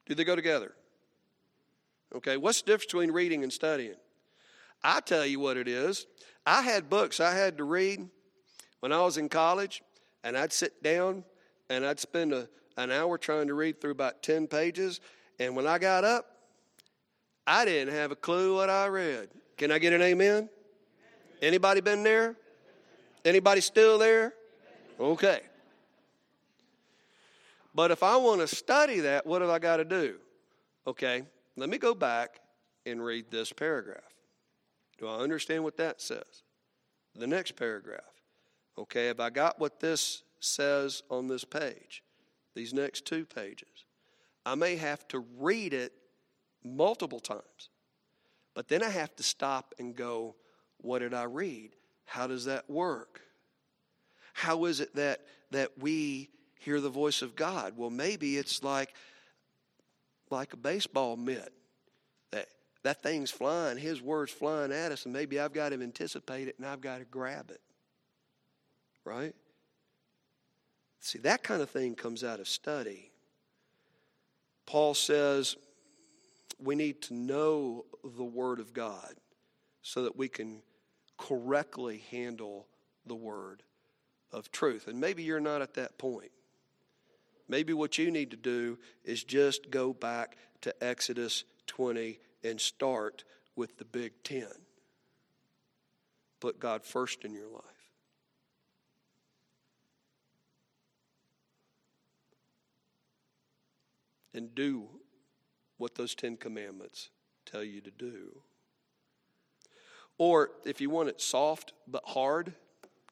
Do 0.08 0.16
they 0.16 0.24
go 0.24 0.36
together? 0.36 0.74
Okay, 2.16 2.36
what's 2.36 2.64
the 2.64 2.66
difference 2.66 2.86
between 2.86 3.12
reading 3.12 3.44
and 3.44 3.54
studying? 3.54 3.98
I 4.84 5.02
tell 5.02 5.24
you 5.24 5.40
what 5.40 5.56
it 5.56 5.68
is. 5.68 6.08
I 6.48 6.64
had 6.64 6.90
books 6.90 7.20
I 7.20 7.36
had 7.36 7.60
to 7.60 7.64
read 7.64 8.10
when 8.80 8.92
I 8.92 9.02
was 9.02 9.18
in 9.18 9.30
college, 9.30 9.82
and 10.24 10.38
I'd 10.38 10.54
sit 10.54 10.82
down 10.84 11.24
and 11.70 11.86
I'd 11.86 12.00
spend 12.00 12.34
a, 12.34 12.48
an 12.78 12.92
hour 12.92 13.18
trying 13.18 13.48
to 13.48 13.54
read 13.54 13.80
through 13.80 13.92
about 13.92 14.24
10 14.24 14.48
pages. 14.48 15.00
And 15.40 15.56
when 15.56 15.68
I 15.68 15.80
got 15.80 16.04
up, 16.04 16.26
I 17.46 17.66
didn't 17.66 17.94
have 17.94 18.12
a 18.12 18.16
clue 18.16 18.56
what 18.56 18.70
I 18.70 18.88
read. 18.88 19.30
Can 19.58 19.72
I 19.72 19.80
get 19.80 19.94
an 19.94 20.02
amen? 20.02 20.50
Anybody 21.42 21.82
been 21.82 22.04
there? 22.04 22.36
Anybody 23.24 23.62
still 23.62 23.98
there? 23.98 24.34
Okay. 25.00 25.42
But 27.74 27.92
if 27.92 28.04
I 28.04 28.18
want 28.18 28.42
to 28.42 28.48
study 28.48 29.02
that, 29.02 29.26
what 29.26 29.42
have 29.42 29.50
I 29.50 29.60
got 29.60 29.78
to 29.78 29.86
do? 29.86 30.16
Okay, 30.88 31.24
let 31.56 31.70
me 31.70 31.78
go 31.78 31.94
back 31.94 32.40
and 32.86 33.04
read 33.04 33.26
this 33.30 33.54
paragraph. 33.54 34.02
Do 34.98 35.08
I 35.08 35.18
understand 35.18 35.64
what 35.64 35.78
that 35.78 36.02
says? 36.02 36.44
The 37.16 37.28
next 37.28 37.56
paragraph. 37.56 38.09
Okay, 38.80 39.08
have 39.08 39.20
I 39.20 39.30
got 39.30 39.60
what 39.60 39.82
this 39.82 40.24
says 40.40 41.04
on 41.10 41.28
this 41.28 41.44
page? 41.44 42.02
These 42.56 42.74
next 42.74 43.06
two 43.06 43.26
pages. 43.26 43.86
I 44.46 44.56
may 44.56 44.78
have 44.78 45.06
to 45.10 45.20
read 45.38 45.74
it 45.74 45.92
multiple 46.64 47.20
times, 47.20 47.70
but 48.56 48.70
then 48.70 48.82
I 48.82 48.90
have 48.90 49.14
to 49.18 49.24
stop 49.24 49.76
and 49.80 49.94
go, 49.96 50.36
what 50.78 51.00
did 51.00 51.14
I 51.14 51.24
read? 51.24 51.72
How 52.06 52.26
does 52.26 52.46
that 52.46 52.70
work? 52.70 53.22
How 54.34 54.64
is 54.64 54.80
it 54.80 54.96
that, 54.96 55.26
that 55.52 55.78
we 55.78 56.30
hear 56.62 56.80
the 56.80 56.90
voice 56.90 57.22
of 57.22 57.36
God? 57.36 57.74
Well, 57.76 57.90
maybe 57.90 58.38
it's 58.38 58.64
like, 58.64 58.94
like 60.30 60.54
a 60.54 60.58
baseball 60.58 61.18
mitt. 61.18 61.52
That, 62.32 62.48
that 62.84 63.04
thing's 63.04 63.30
flying, 63.30 63.78
his 63.78 64.02
word's 64.02 64.32
flying 64.32 64.72
at 64.72 64.94
us, 64.94 65.04
and 65.04 65.14
maybe 65.14 65.38
I've 65.38 65.54
got 65.54 65.70
to 65.70 65.82
anticipate 65.82 66.48
it 66.48 66.56
and 66.58 66.66
I've 66.66 66.82
got 66.82 67.00
to 67.00 67.06
grab 67.06 67.52
it. 67.52 67.60
Right? 69.10 69.34
See, 71.00 71.18
that 71.20 71.42
kind 71.42 71.64
of 71.64 71.70
thing 71.72 71.96
comes 71.96 72.24
out 72.24 72.40
of 72.40 72.48
study. 72.48 73.10
Paul 74.68 74.94
says 74.94 75.56
we 76.62 76.76
need 76.76 77.02
to 77.04 77.16
know 77.16 77.86
the 78.04 78.24
Word 78.24 78.60
of 78.60 78.72
God 78.72 79.16
so 79.82 80.04
that 80.04 80.16
we 80.16 80.28
can 80.28 80.62
correctly 81.18 82.04
handle 82.12 82.68
the 83.08 83.16
word 83.16 83.64
of 84.32 84.52
truth. 84.52 84.88
And 84.88 85.00
maybe 85.00 85.24
you're 85.24 85.40
not 85.40 85.64
at 85.64 85.74
that 85.74 85.98
point. 85.98 86.32
Maybe 87.48 87.74
what 87.74 87.98
you 87.98 88.12
need 88.12 88.30
to 88.30 88.38
do 88.38 88.78
is 89.04 89.24
just 89.24 89.72
go 89.72 89.92
back 89.92 90.38
to 90.62 90.84
Exodus 90.84 91.46
20 91.66 92.20
and 92.44 92.62
start 92.62 93.24
with 93.56 93.78
the 93.80 93.86
Big 93.86 94.14
Ten. 94.24 94.52
Put 96.40 96.60
God 96.60 96.86
first 96.86 97.26
in 97.26 97.34
your 97.34 97.48
life. 97.48 97.79
And 104.34 104.54
do 104.54 104.88
what 105.78 105.96
those 105.96 106.14
Ten 106.14 106.38
Commandments 106.38 107.10
tell 107.46 107.64
you 107.64 107.82
to 107.82 107.92
do. 107.92 108.42
Or 110.18 110.52
if 110.66 110.82
you 110.82 110.90
want 110.90 111.10
it 111.10 111.22
soft 111.22 111.74
but 111.88 112.04
hard, 112.06 112.54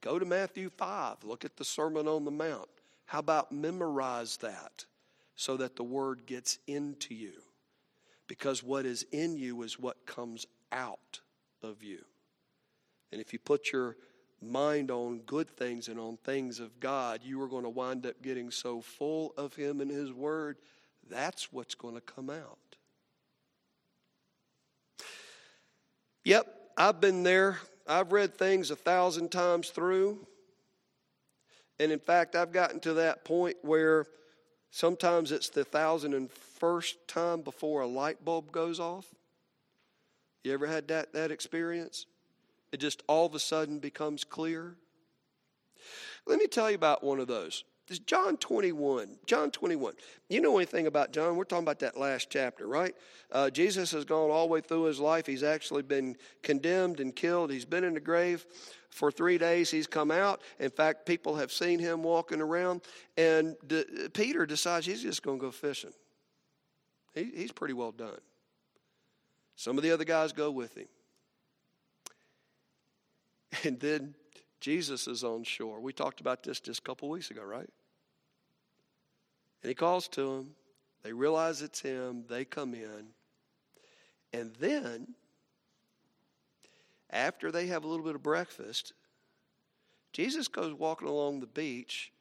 go 0.01 0.19
to 0.19 0.25
Matthew 0.25 0.69
5. 0.69 1.23
Look 1.23 1.45
at 1.45 1.57
the 1.57 1.63
Sermon 1.63 2.07
on 2.07 2.25
the 2.25 2.31
Mount. 2.31 2.69
How 3.05 3.19
about 3.19 3.51
memorize 3.51 4.37
that 4.37 4.85
so 5.35 5.55
that 5.57 5.77
the 5.77 5.83
word 5.83 6.25
gets 6.25 6.59
into 6.67 7.15
you? 7.15 7.41
Because 8.27 8.61
what 8.61 8.85
is 8.85 9.05
in 9.13 9.37
you 9.37 9.61
is 9.63 9.79
what 9.79 10.05
comes 10.05 10.45
out 10.71 11.21
of 11.63 11.81
you. 11.81 12.03
And 13.11 13.21
if 13.21 13.31
you 13.31 13.39
put 13.39 13.71
your 13.71 13.95
mind 14.41 14.91
on 14.91 15.19
good 15.19 15.49
things 15.49 15.87
and 15.87 15.99
on 15.99 16.17
things 16.17 16.59
of 16.59 16.79
God, 16.79 17.21
you 17.23 17.41
are 17.41 17.47
going 17.47 17.63
to 17.63 17.69
wind 17.69 18.05
up 18.05 18.21
getting 18.21 18.51
so 18.51 18.81
full 18.81 19.33
of 19.37 19.55
Him 19.55 19.79
and 19.79 19.89
His 19.89 20.11
Word, 20.11 20.57
that's 21.09 21.51
what's 21.51 21.75
going 21.75 21.95
to 21.95 22.01
come 22.01 22.29
out. 22.29 22.57
Yep, 26.23 26.47
I've 26.77 26.99
been 26.99 27.23
there. 27.23 27.59
I've 27.87 28.11
read 28.11 28.37
things 28.37 28.69
a 28.69 28.75
thousand 28.75 29.31
times 29.31 29.69
through, 29.69 30.27
And 31.79 31.91
in 31.91 31.99
fact, 31.99 32.35
I've 32.35 32.51
gotten 32.51 32.79
to 32.81 32.95
that 32.95 33.23
point 33.23 33.57
where 33.61 34.05
sometimes 34.71 35.31
it's 35.31 35.49
the 35.49 35.63
thousand 35.63 36.13
and 36.13 36.29
first 36.31 37.07
time 37.07 37.41
before 37.41 37.81
a 37.81 37.87
light 37.87 38.25
bulb 38.25 38.51
goes 38.51 38.79
off. 38.79 39.05
You 40.43 40.53
ever 40.53 40.67
had 40.67 40.87
that, 40.89 41.13
that 41.13 41.31
experience? 41.31 42.05
It 42.71 42.77
just 42.77 43.03
all 43.07 43.25
of 43.25 43.35
a 43.35 43.39
sudden 43.39 43.79
becomes 43.79 44.23
clear. 44.23 44.75
Let 46.25 46.39
me 46.39 46.47
tell 46.47 46.69
you 46.69 46.75
about 46.75 47.03
one 47.03 47.19
of 47.19 47.27
those. 47.27 47.63
This 47.87 47.99
John 47.99 48.35
21. 48.35 49.17
John 49.25 49.49
21. 49.49 49.93
You 50.29 50.41
know 50.41 50.57
anything 50.57 50.87
about 50.87 51.13
John? 51.13 51.37
We're 51.37 51.45
talking 51.45 51.63
about 51.63 51.79
that 51.79 51.97
last 51.97 52.29
chapter, 52.29 52.67
right? 52.67 52.93
Uh, 53.31 53.49
Jesus 53.49 53.91
has 53.91 54.03
gone 54.03 54.29
all 54.29 54.47
the 54.47 54.53
way 54.53 54.61
through 54.61 54.83
his 54.83 54.99
life. 54.99 55.25
He's 55.25 55.43
actually 55.43 55.83
been 55.83 56.17
condemned 56.43 56.99
and 56.99 57.15
killed. 57.15 57.49
He's 57.49 57.63
been 57.63 57.85
in 57.85 57.93
the 57.93 58.01
grave 58.01 58.45
for 58.89 59.09
three 59.09 59.37
days. 59.37 59.71
He's 59.71 59.87
come 59.87 60.11
out. 60.11 60.41
In 60.59 60.69
fact, 60.69 61.05
people 61.05 61.35
have 61.35 61.51
seen 61.51 61.79
him 61.79 62.03
walking 62.03 62.41
around. 62.41 62.81
And 63.15 63.55
Peter 64.13 64.45
decides 64.45 64.85
he's 64.85 65.01
just 65.01 65.23
going 65.23 65.39
to 65.39 65.45
go 65.45 65.51
fishing. 65.51 65.93
He, 67.15 67.31
he's 67.33 67.53
pretty 67.53 67.73
well 67.73 67.93
done. 67.93 68.19
Some 69.55 69.77
of 69.77 69.83
the 69.83 69.91
other 69.91 70.03
guys 70.03 70.33
go 70.33 70.51
with 70.51 70.77
him. 70.77 70.87
And 73.63 73.79
then 73.79 74.13
Jesus 74.59 75.07
is 75.07 75.23
on 75.23 75.43
shore. 75.43 75.79
We 75.79 75.93
talked 75.93 76.19
about 76.19 76.43
this 76.43 76.59
just 76.59 76.79
a 76.79 76.83
couple 76.83 77.09
weeks 77.09 77.31
ago, 77.31 77.43
right? 77.43 77.69
And 79.61 79.69
he 79.69 79.75
calls 79.75 80.07
to 80.09 80.21
them. 80.21 80.55
They 81.03 81.13
realize 81.13 81.61
it's 81.61 81.79
him. 81.79 82.25
They 82.27 82.45
come 82.45 82.73
in. 82.73 83.07
And 84.33 84.53
then, 84.59 85.15
after 87.09 87.51
they 87.51 87.67
have 87.67 87.83
a 87.83 87.87
little 87.87 88.05
bit 88.05 88.15
of 88.15 88.23
breakfast, 88.23 88.93
Jesus 90.11 90.47
goes 90.47 90.73
walking 90.73 91.07
along 91.07 91.39
the 91.39 91.47
beach 91.47 92.11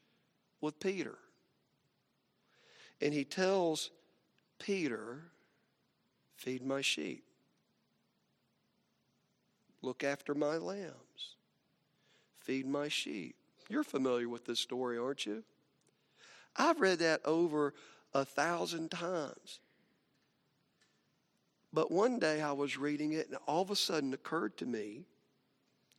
with 0.61 0.79
Peter. 0.79 1.17
And 3.01 3.13
he 3.13 3.23
tells 3.23 3.91
Peter, 4.59 5.23
Feed 6.35 6.63
my 6.63 6.81
sheep, 6.81 7.23
look 9.81 10.03
after 10.03 10.35
my 10.35 10.57
lambs 10.57 11.37
feed 12.47 12.65
my 12.65 12.87
sheep. 12.87 13.35
You're 13.67 13.83
familiar 13.83 14.29
with 14.29 14.45
this 14.45 14.61
story, 14.61 14.97
aren't 14.97 15.25
you? 15.25 15.43
I've 16.57 16.81
read 16.81 16.99
that 16.99 17.21
over 17.25 17.73
a 18.13 18.25
thousand 18.25 18.91
times. 18.91 19.59
But 21.71 21.91
one 21.91 22.19
day 22.19 22.41
I 22.41 22.53
was 22.53 22.77
reading 22.77 23.13
it, 23.13 23.27
and 23.27 23.37
all 23.47 23.61
of 23.61 23.71
a 23.71 23.75
sudden 23.75 24.11
it 24.11 24.15
occurred 24.15 24.57
to 24.57 24.65
me, 24.65 25.05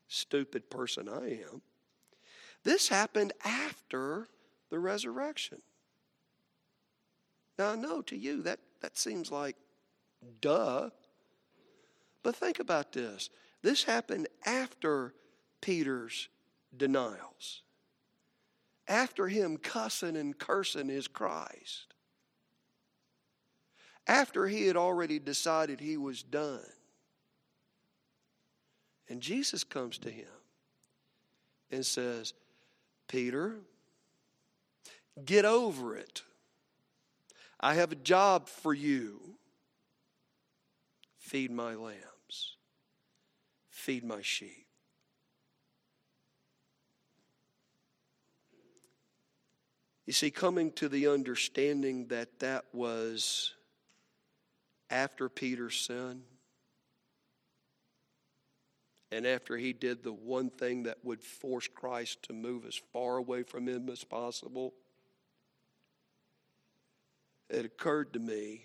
stupid 0.09 0.71
person 0.71 1.09
I 1.09 1.38
am, 1.43 1.62
this 2.65 2.88
happened 2.88 3.33
after 3.45 4.29
the 4.71 4.79
resurrection. 4.79 5.62
Now 7.59 7.73
I 7.73 7.77
know 7.77 8.03
to 8.03 8.17
you 8.17 8.43
that, 8.43 8.59
that 8.81 8.97
seems 8.97 9.31
like 9.31 9.57
duh. 10.41 10.91
But 12.23 12.37
think 12.37 12.59
about 12.59 12.93
this. 12.93 13.31
This 13.62 13.85
happened 13.85 14.29
after 14.45 15.15
Peter's 15.61 16.29
denials. 16.77 17.62
After 18.88 19.28
him 19.28 19.59
cussing 19.59 20.16
and 20.16 20.37
cursing 20.37 20.88
his 20.88 21.07
Christ. 21.07 21.95
After 24.07 24.47
he 24.47 24.66
had 24.66 24.76
already 24.76 25.18
decided 25.18 25.78
he 25.80 25.99
was 25.99 26.23
done. 26.23 26.64
And 29.09 29.21
Jesus 29.21 29.62
comes 29.62 29.99
to 29.99 30.11
him 30.11 30.26
and 31.71 31.85
says, 31.85 32.33
Peter, 33.09 33.57
get 35.25 35.45
over 35.45 35.97
it. 35.97 36.23
I 37.61 37.74
have 37.74 37.92
a 37.92 37.96
job 37.96 38.48
for 38.48 38.72
you. 38.72 39.20
Feed 41.18 41.51
my 41.51 41.74
lambs, 41.74 42.57
feed 43.68 44.05
my 44.05 44.22
sheep. 44.22 44.67
You 50.09 50.14
see, 50.14 50.31
coming 50.31 50.73
to 50.73 50.88
the 50.88 51.09
understanding 51.09 52.07
that 52.07 52.38
that 52.38 52.64
was 52.73 53.53
after 54.88 55.29
Peter's 55.29 55.79
sin, 55.79 56.23
and 59.12 59.27
after 59.27 59.59
he 59.59 59.75
did 59.75 60.03
the 60.03 60.14
one 60.14 60.49
thing 60.49 60.85
that 60.85 61.05
would 61.05 61.23
force 61.23 61.68
Christ 61.68 62.23
to 62.23 62.33
move 62.33 62.64
as 62.64 62.81
far 62.90 63.18
away 63.18 63.42
from 63.42 63.68
him 63.68 63.90
as 63.90 64.03
possible, 64.03 64.73
it 67.51 67.66
occurred 67.66 68.14
to 68.14 68.18
me 68.18 68.64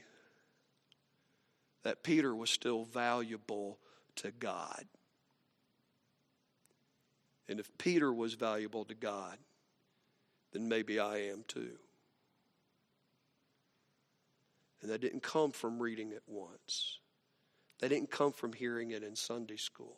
that 1.83 2.03
Peter 2.03 2.33
was 2.33 2.51
still 2.51 2.85
valuable 2.85 3.79
to 4.15 4.31
God. 4.31 4.85
And 7.49 7.59
if 7.59 7.69
Peter 7.77 8.13
was 8.13 8.35
valuable 8.35 8.85
to 8.85 8.95
God, 8.95 9.37
then 10.53 10.69
maybe 10.69 10.99
I 10.99 11.17
am 11.17 11.43
too. 11.47 11.77
And 14.81 14.91
that 14.91 15.01
didn't 15.01 15.23
come 15.23 15.51
from 15.51 15.81
reading 15.81 16.11
it 16.11 16.23
once. 16.27 16.99
That 17.79 17.89
didn't 17.89 18.11
come 18.11 18.31
from 18.31 18.53
hearing 18.53 18.91
it 18.91 19.03
in 19.03 19.15
Sunday 19.15 19.57
school. 19.57 19.97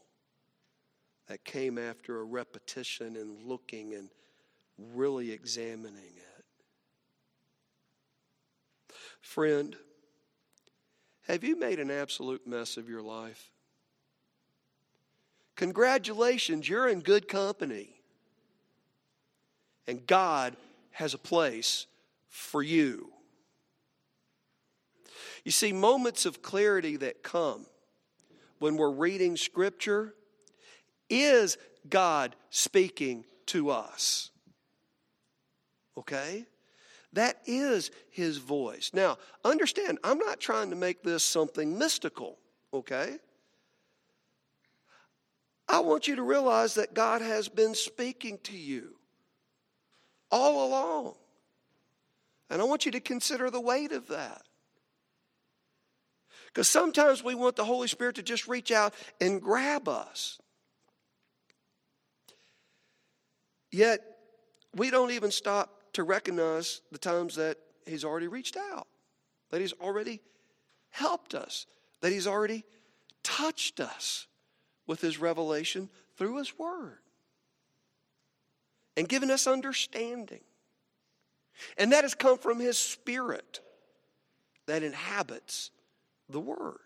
That 1.27 1.43
came 1.43 1.77
after 1.77 2.19
a 2.19 2.23
repetition 2.23 3.15
and 3.15 3.41
looking 3.43 3.93
and 3.95 4.09
really 4.77 5.31
examining 5.31 6.15
it. 6.17 6.45
Friend, 9.21 9.75
have 11.27 11.43
you 11.43 11.57
made 11.57 11.79
an 11.79 11.89
absolute 11.89 12.45
mess 12.45 12.77
of 12.77 12.87
your 12.87 13.01
life? 13.01 13.51
Congratulations, 15.55 16.69
you're 16.69 16.87
in 16.87 16.99
good 16.99 17.27
company. 17.27 17.94
And 19.87 20.05
God 20.05 20.55
has 20.91 21.13
a 21.13 21.19
place 21.19 21.85
for 22.29 22.63
you. 22.63 23.11
You 25.43 25.51
see, 25.51 25.73
moments 25.73 26.25
of 26.25 26.41
clarity 26.41 26.97
that 26.97 27.21
come 27.21 27.65
when 28.59 28.77
we're 28.77 28.91
reading 28.91 29.37
Scripture 29.37 30.15
is 31.09 31.57
God 31.87 32.35
speaking 32.49 33.25
to 33.47 33.69
us. 33.69 34.31
Okay? 35.97 36.45
That 37.13 37.37
is 37.45 37.91
His 38.09 38.37
voice. 38.37 38.91
Now, 38.93 39.17
understand, 39.43 39.99
I'm 40.03 40.17
not 40.17 40.39
trying 40.39 40.71
to 40.71 40.75
make 40.75 41.03
this 41.03 41.23
something 41.23 41.77
mystical, 41.77 42.37
okay? 42.73 43.17
I 45.69 45.79
want 45.79 46.07
you 46.07 46.15
to 46.15 46.23
realize 46.23 46.73
that 46.75 46.93
God 46.93 47.21
has 47.21 47.47
been 47.47 47.75
speaking 47.75 48.39
to 48.43 48.57
you 48.57 48.95
all 50.31 50.67
along. 50.67 51.13
And 52.49 52.61
I 52.61 52.65
want 52.65 52.85
you 52.85 52.91
to 52.91 52.99
consider 52.99 53.49
the 53.49 53.61
weight 53.61 53.91
of 53.91 54.07
that. 54.07 54.43
Because 56.47 56.67
sometimes 56.67 57.23
we 57.23 57.35
want 57.35 57.55
the 57.55 57.65
Holy 57.65 57.88
Spirit 57.88 58.15
to 58.15 58.23
just 58.23 58.47
reach 58.47 58.71
out 58.71 58.93
and 59.19 59.41
grab 59.41 59.88
us. 59.88 60.39
Yet, 63.71 63.99
we 64.73 64.89
don't 64.89 65.11
even 65.11 65.31
stop 65.31 65.81
to 65.93 66.03
recognize 66.03 66.81
the 66.91 66.97
times 66.97 67.35
that 67.35 67.57
He's 67.85 68.05
already 68.05 68.27
reached 68.27 68.57
out, 68.57 68.88
that 69.51 69.59
He's 69.59 69.73
already 69.73 70.21
helped 70.91 71.35
us, 71.35 71.65
that 72.01 72.11
He's 72.11 72.27
already 72.27 72.63
touched 73.21 73.79
us 73.79 74.27
with 74.88 75.01
His 75.01 75.19
revelation 75.19 75.89
through 76.15 76.38
His 76.38 76.57
Word 76.57 76.99
and 78.97 79.08
given 79.10 79.31
us 79.31 79.47
understanding. 79.47 80.41
And 81.77 81.91
that 81.91 82.03
has 82.03 82.13
come 82.13 82.38
from 82.38 82.60
His 82.60 82.77
Spirit 82.77 83.62
that 84.67 84.84
inhabits 84.84 85.71
the 86.29 86.39
Word. 86.39 86.79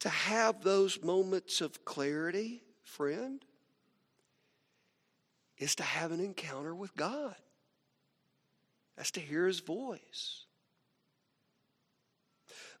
To 0.00 0.08
have 0.08 0.62
those 0.62 1.02
moments 1.02 1.60
of 1.60 1.84
clarity, 1.84 2.62
friend, 2.82 3.42
is 5.56 5.74
to 5.76 5.82
have 5.82 6.12
an 6.12 6.20
encounter 6.20 6.74
with 6.74 6.94
God. 6.94 7.34
That's 8.96 9.12
to 9.12 9.20
hear 9.20 9.46
His 9.46 9.60
voice. 9.60 10.44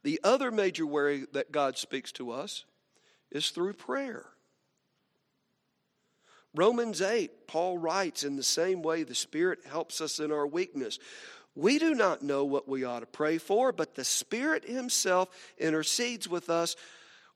The 0.02 0.20
other 0.22 0.50
major 0.50 0.86
way 0.86 1.24
that 1.32 1.50
God 1.50 1.78
speaks 1.78 2.12
to 2.12 2.30
us 2.30 2.66
is 3.30 3.48
through 3.50 3.72
prayer. 3.72 4.26
Romans 6.54 7.02
8, 7.02 7.48
Paul 7.48 7.78
writes, 7.78 8.22
in 8.22 8.36
the 8.36 8.42
same 8.42 8.82
way 8.82 9.02
the 9.02 9.14
Spirit 9.14 9.60
helps 9.68 10.00
us 10.00 10.20
in 10.20 10.30
our 10.30 10.46
weakness. 10.46 10.98
We 11.56 11.78
do 11.78 11.94
not 11.94 12.22
know 12.22 12.44
what 12.44 12.68
we 12.68 12.84
ought 12.84 13.00
to 13.00 13.06
pray 13.06 13.38
for, 13.38 13.72
but 13.72 13.94
the 13.94 14.04
Spirit 14.04 14.64
Himself 14.64 15.28
intercedes 15.58 16.28
with 16.28 16.50
us 16.50 16.76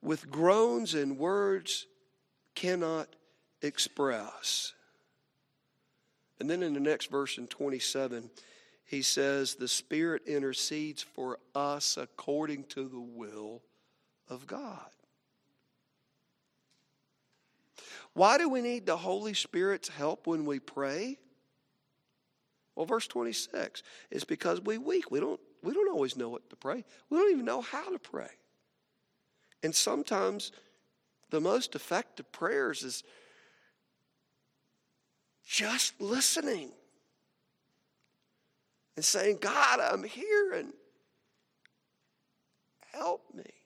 with 0.02 0.30
groans 0.30 0.94
and 0.94 1.18
words 1.18 1.86
cannot 2.54 3.08
express. 3.62 4.72
And 6.40 6.48
then 6.48 6.62
in 6.62 6.74
the 6.74 6.80
next 6.80 7.10
verse 7.10 7.38
in 7.38 7.48
27, 7.48 8.30
he 8.84 9.02
says, 9.02 9.54
The 9.54 9.68
Spirit 9.68 10.22
intercedes 10.26 11.02
for 11.02 11.38
us 11.54 11.96
according 11.96 12.64
to 12.64 12.88
the 12.88 13.00
will 13.00 13.62
of 14.28 14.46
God. 14.46 14.90
Why 18.18 18.36
do 18.36 18.48
we 18.48 18.62
need 18.62 18.84
the 18.84 18.96
Holy 18.96 19.32
Spirit's 19.32 19.88
help 19.88 20.26
when 20.26 20.44
we 20.44 20.58
pray? 20.58 21.18
Well, 22.74 22.84
verse 22.84 23.06
26 23.06 23.84
is 24.10 24.24
because 24.24 24.60
we 24.60 24.76
weak. 24.76 25.12
We 25.12 25.20
don't, 25.20 25.38
we 25.62 25.72
don't 25.72 25.88
always 25.88 26.16
know 26.16 26.28
what 26.28 26.50
to 26.50 26.56
pray. 26.56 26.84
We 27.10 27.16
don't 27.16 27.30
even 27.30 27.44
know 27.44 27.60
how 27.60 27.92
to 27.92 27.98
pray. 28.00 28.30
And 29.62 29.72
sometimes 29.72 30.50
the 31.30 31.40
most 31.40 31.76
effective 31.76 32.32
prayers 32.32 32.82
is 32.82 33.04
just 35.46 36.00
listening 36.00 36.72
and 38.96 39.04
saying, 39.04 39.38
God, 39.40 39.78
I'm 39.78 40.02
here 40.02 40.54
and 40.54 40.72
help 42.92 43.22
me. 43.32 43.57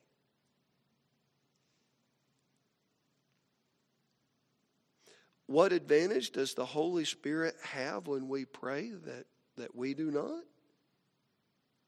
What 5.53 5.75
advantage 5.75 6.31
does 6.31 6.55
the 6.55 6.65
Holy 6.65 7.05
Spirit 7.05 7.55
have 7.63 8.07
when 8.07 8.27
we 8.27 8.47
pray 8.47 8.89
that, 9.05 9.27
that 9.59 9.77
we 9.77 9.93
do 9.93 10.11
not? 10.11 10.45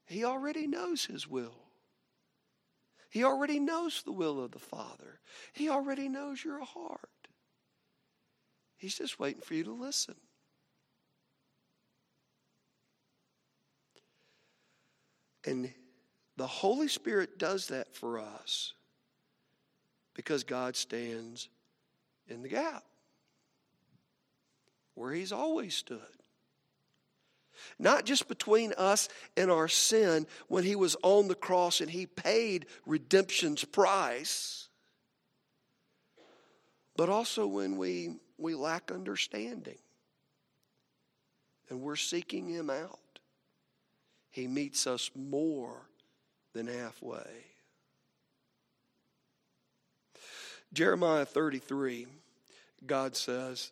He 0.05 0.22
already 0.22 0.66
knows 0.66 1.07
His 1.07 1.27
will. 1.27 1.55
He 3.09 3.24
already 3.24 3.59
knows 3.59 4.03
the 4.03 4.12
will 4.12 4.44
of 4.44 4.50
the 4.50 4.59
Father. 4.59 5.18
He 5.55 5.70
already 5.70 6.11
knows 6.11 6.44
your 6.44 6.62
heart. 6.62 7.09
He's 8.77 8.98
just 8.98 9.18
waiting 9.18 9.40
for 9.40 9.55
you 9.55 9.64
to 9.64 9.72
listen. 9.72 10.16
And 15.46 15.72
the 16.37 16.46
Holy 16.46 16.88
Spirit 16.88 17.38
does 17.38 17.68
that 17.68 17.94
for 17.96 18.18
us 18.18 18.74
because 20.12 20.44
God 20.44 20.77
stands 20.77 21.48
in 22.29 22.42
the 22.42 22.50
gap 22.50 22.85
where 24.94 25.12
He's 25.12 25.33
always 25.33 25.74
stood. 25.74 26.00
Not 27.78 28.04
just 28.04 28.28
between 28.28 28.72
us 28.76 29.09
and 29.37 29.50
our 29.50 29.68
sin 29.68 30.26
when 30.48 30.64
He 30.64 30.76
was 30.76 30.96
on 31.02 31.28
the 31.28 31.35
cross 31.35 31.80
and 31.80 31.90
He 31.90 32.07
paid 32.07 32.66
redemption's 32.87 33.64
price, 33.64 34.68
but 36.96 37.09
also 37.09 37.46
when 37.46 37.76
we 37.76 38.16
we 38.38 38.54
lack 38.54 38.90
understanding. 38.90 39.78
And 41.70 41.80
we're 41.80 41.96
seeking 41.96 42.48
Him 42.48 42.70
out. 42.70 42.98
He 44.30 44.46
meets 44.46 44.87
us 44.87 45.11
more 45.14 45.87
than 46.52 46.66
halfway. 46.66 47.46
Jeremiah 50.72 51.24
33, 51.24 52.07
God 52.85 53.16
says, 53.16 53.70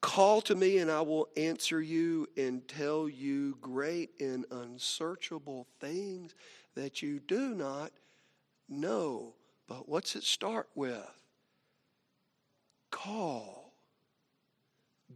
Call 0.00 0.40
to 0.42 0.54
me, 0.54 0.78
and 0.78 0.90
I 0.90 1.00
will 1.00 1.28
answer 1.36 1.80
you 1.80 2.28
and 2.36 2.66
tell 2.68 3.08
you 3.08 3.56
great 3.60 4.10
and 4.20 4.44
unsearchable 4.50 5.66
things 5.80 6.34
that 6.74 7.02
you 7.02 7.18
do 7.18 7.54
not 7.54 7.90
know. 8.68 9.34
But 9.66 9.88
what's 9.88 10.16
it 10.16 10.22
start 10.22 10.68
with? 10.74 11.18
call, 12.90 13.72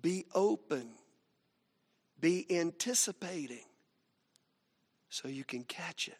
be 0.00 0.24
open, 0.34 0.88
be 2.20 2.46
anticipating 2.50 3.64
so 5.08 5.28
you 5.28 5.44
can 5.44 5.64
catch 5.64 6.08
it. 6.08 6.18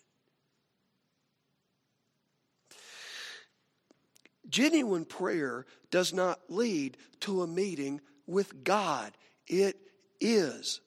Genuine 4.49 5.05
prayer 5.05 5.65
does 5.91 6.13
not 6.13 6.41
lead 6.49 6.97
to 7.21 7.43
a 7.43 7.47
meeting 7.47 8.01
with 8.33 8.65
God. 8.65 9.13
It 9.47 9.77
is 10.21 10.81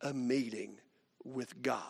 a 0.00 0.12
meeting 0.12 0.76
with 1.24 1.62
God. 1.62 1.82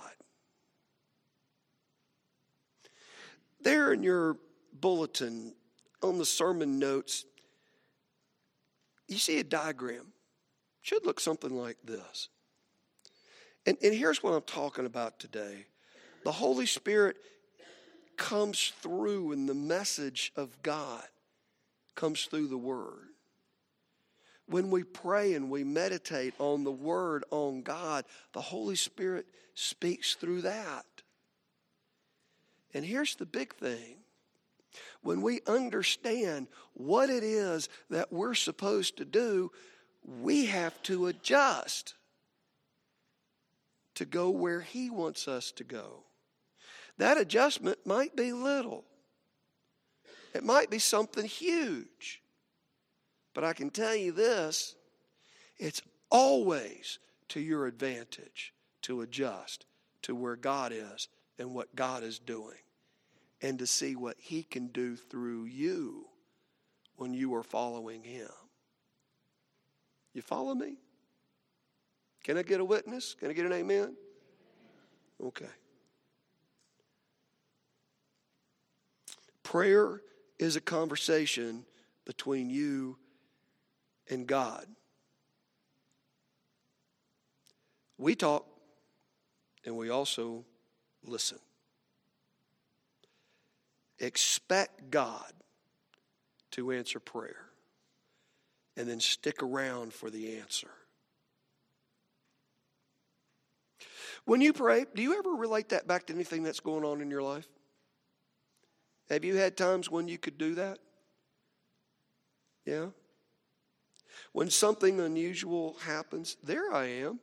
There 3.61 3.93
in 3.93 4.03
your 4.03 4.37
bulletin 4.73 5.55
on 6.03 6.19
the 6.19 6.25
sermon 6.25 6.79
notes, 6.79 7.25
you 9.09 9.19
see 9.19 9.39
a 9.39 9.45
diagram. 9.45 10.07
Should 10.81 11.07
look 11.07 11.21
something 11.21 11.57
like 11.57 11.77
this. 11.85 12.29
And, 13.67 13.77
and 13.83 13.95
here's 13.95 14.23
what 14.23 14.33
I'm 14.33 14.43
talking 14.43 14.87
about 14.87 15.19
today 15.19 15.67
the 16.25 16.33
Holy 16.33 16.67
Spirit 16.67 17.17
comes 18.17 18.73
through, 18.81 19.33
and 19.33 19.49
the 19.49 19.55
message 19.55 20.33
of 20.37 20.61
God 20.63 21.03
comes 21.95 22.25
through 22.27 22.49
the 22.49 22.59
Word. 22.59 23.12
When 24.53 24.71
we 24.71 24.85
pray 24.85 25.33
and 25.33 25.49
we 25.49 25.65
meditate 25.65 26.35
on 26.39 26.63
the 26.63 26.71
Word, 26.71 27.25
on 27.31 27.63
God, 27.63 28.05
the 28.35 28.43
Holy 28.43 28.77
Spirit 28.77 29.25
speaks 29.55 30.15
through 30.15 30.43
that. 30.43 30.85
And 32.75 32.85
here's 32.85 33.15
the 33.15 33.25
big 33.25 33.55
thing 33.55 33.97
when 35.01 35.23
we 35.23 35.41
understand 35.47 36.49
what 36.75 37.09
it 37.09 37.25
is 37.25 37.71
that 37.89 38.13
we're 38.13 38.35
supposed 38.35 38.99
to 38.99 39.07
do, 39.07 39.51
we 40.05 40.45
have 40.47 40.83
to 40.83 41.07
adjust 41.07 41.95
to 43.95 44.05
go 44.05 44.29
where 44.29 44.61
He 44.61 44.91
wants 44.91 45.29
us 45.29 45.51
to 45.53 45.65
go. 45.65 46.05
That 46.99 47.17
adjustment 47.17 47.79
might 47.87 48.15
be 48.15 48.35
little, 48.35 48.85
it 50.35 50.45
might 50.45 50.69
be 50.69 50.79
something 50.79 51.25
huge. 51.25 52.22
But 53.35 53.45
I 53.45 53.53
can 53.53 53.71
tell 53.71 53.95
you 53.95 54.13
this 54.13 54.75
it's 55.59 55.83
always 56.11 56.99
to 57.29 57.41
your 57.41 57.67
advantage 57.67 58.53
to 58.83 59.01
adjust 59.01 59.67
to 60.03 60.15
where 60.15 60.37
God 60.37 60.73
is 60.73 61.09
and 61.39 61.55
what 61.55 61.75
God 61.75 62.03
is 62.03 62.19
doing 62.19 62.59
and 63.41 63.59
to 63.59 63.67
see 63.67 63.97
what 63.97 64.17
He 64.19 64.43
can 64.43 64.69
do 64.69 64.97
through 64.97 65.45
you 65.45 66.07
when 66.97 67.15
you 67.15 67.35
are 67.35 67.43
following 67.43 68.03
Him. 68.03 68.29
You 70.13 70.23
follow 70.23 70.55
me? 70.55 70.77
Can 72.23 72.37
I 72.37 72.43
get 72.43 72.61
a 72.61 72.65
witness? 72.65 73.15
Can 73.15 73.31
I 73.31 73.33
get 73.33 73.47
an 73.47 73.53
amen? 73.53 73.97
Okay. 75.23 75.47
Prayer 79.43 80.03
is 80.39 80.57
a 80.57 80.61
conversation 80.61 81.65
between 82.05 82.51
you 82.51 82.97
and 84.09 84.27
God. 84.27 84.67
We 87.99 88.15
talk 88.15 88.47
and 89.65 89.77
we 89.77 89.91
also 89.91 90.45
listen. 91.05 91.39
Expect 93.99 94.91
God 94.91 95.33
to 96.53 96.73
answer 96.73 96.99
prayer 96.99 97.47
and 98.77 98.89
then 98.89 99.01
stick 99.01 99.43
around 99.43 99.93
for 99.93 100.11
the 100.11 100.39
answer. 100.39 100.71
When 104.25 104.41
you 104.41 104.53
pray, 104.53 104.87
do 104.95 105.03
you 105.03 105.19
ever 105.19 105.31
relate 105.31 105.71
that 105.71 105.87
back 105.87 106.07
to 106.07 106.13
anything 106.13 106.43
that's 106.43 106.61
going 106.61 106.85
on 106.85 107.01
in 107.01 107.11
your 107.11 107.23
life? 107.23 107.49
Have 109.09 109.25
you 109.25 109.37
had 109.37 109.57
times 109.57 109.91
when 109.91 110.09
you 110.09 110.17
could 110.17 110.39
do 110.39 110.55
that? 110.55 110.79
Yeah? 112.65 112.87
When 114.33 114.49
something 114.51 115.01
unusual 115.01 115.77
happens, 115.85 116.37
there 116.43 116.73
I 116.73 116.87
am. 116.87 117.21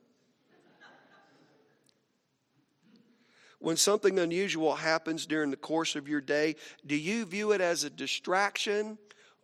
when 3.59 3.75
something 3.75 4.19
unusual 4.19 4.75
happens 4.75 5.25
during 5.25 5.51
the 5.51 5.57
course 5.57 5.95
of 5.95 6.07
your 6.07 6.21
day, 6.21 6.55
do 6.85 6.95
you 6.95 7.25
view 7.25 7.51
it 7.51 7.61
as 7.61 7.83
a 7.83 7.89
distraction 7.89 8.97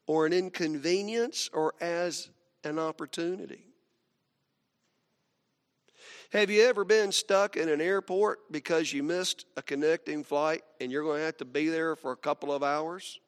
or 0.08 0.26
an 0.26 0.34
inconvenience 0.34 1.50
or 1.54 1.74
as 1.82 2.30
an 2.64 2.80
opportunity? 2.80 3.66
Have 6.32 6.50
you 6.50 6.64
ever 6.64 6.84
been 6.84 7.12
stuck 7.12 7.56
in 7.56 7.70
an 7.70 7.82
airport 7.82 8.52
because 8.52 8.92
you 8.92 9.04
missed 9.04 9.46
a 9.58 9.62
connecting 9.62 10.24
flight 10.24 10.64
and 10.80 10.92
you're 10.92 11.04
going 11.04 11.20
to 11.20 11.26
have 11.26 11.38
to 11.38 11.46
be 11.46 11.70
there 11.70 11.96
for 11.96 12.12
a 12.12 12.18
couple 12.18 12.54
of 12.54 12.64
hours? 12.64 13.20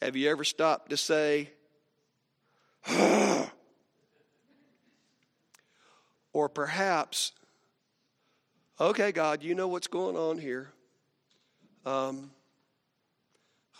Have 0.00 0.14
you 0.14 0.30
ever 0.30 0.44
stopped 0.44 0.90
to 0.90 0.96
say, 0.96 1.50
or 6.32 6.48
perhaps 6.48 7.32
okay, 8.80 9.12
God, 9.12 9.42
you 9.42 9.54
know 9.54 9.68
what's 9.68 9.88
going 9.88 10.16
on 10.16 10.38
here. 10.38 10.72
Um, 11.84 12.30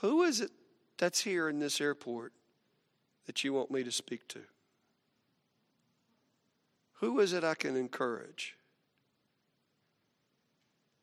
who 0.00 0.22
is 0.22 0.40
it 0.40 0.50
that's 0.96 1.20
here 1.20 1.48
in 1.48 1.58
this 1.58 1.80
airport 1.80 2.32
that 3.26 3.44
you 3.44 3.52
want 3.52 3.70
me 3.70 3.84
to 3.84 3.92
speak 3.92 4.26
to? 4.28 4.40
Who 6.94 7.20
is 7.20 7.32
it 7.32 7.44
I 7.44 7.54
can 7.54 7.76
encourage? 7.76 8.56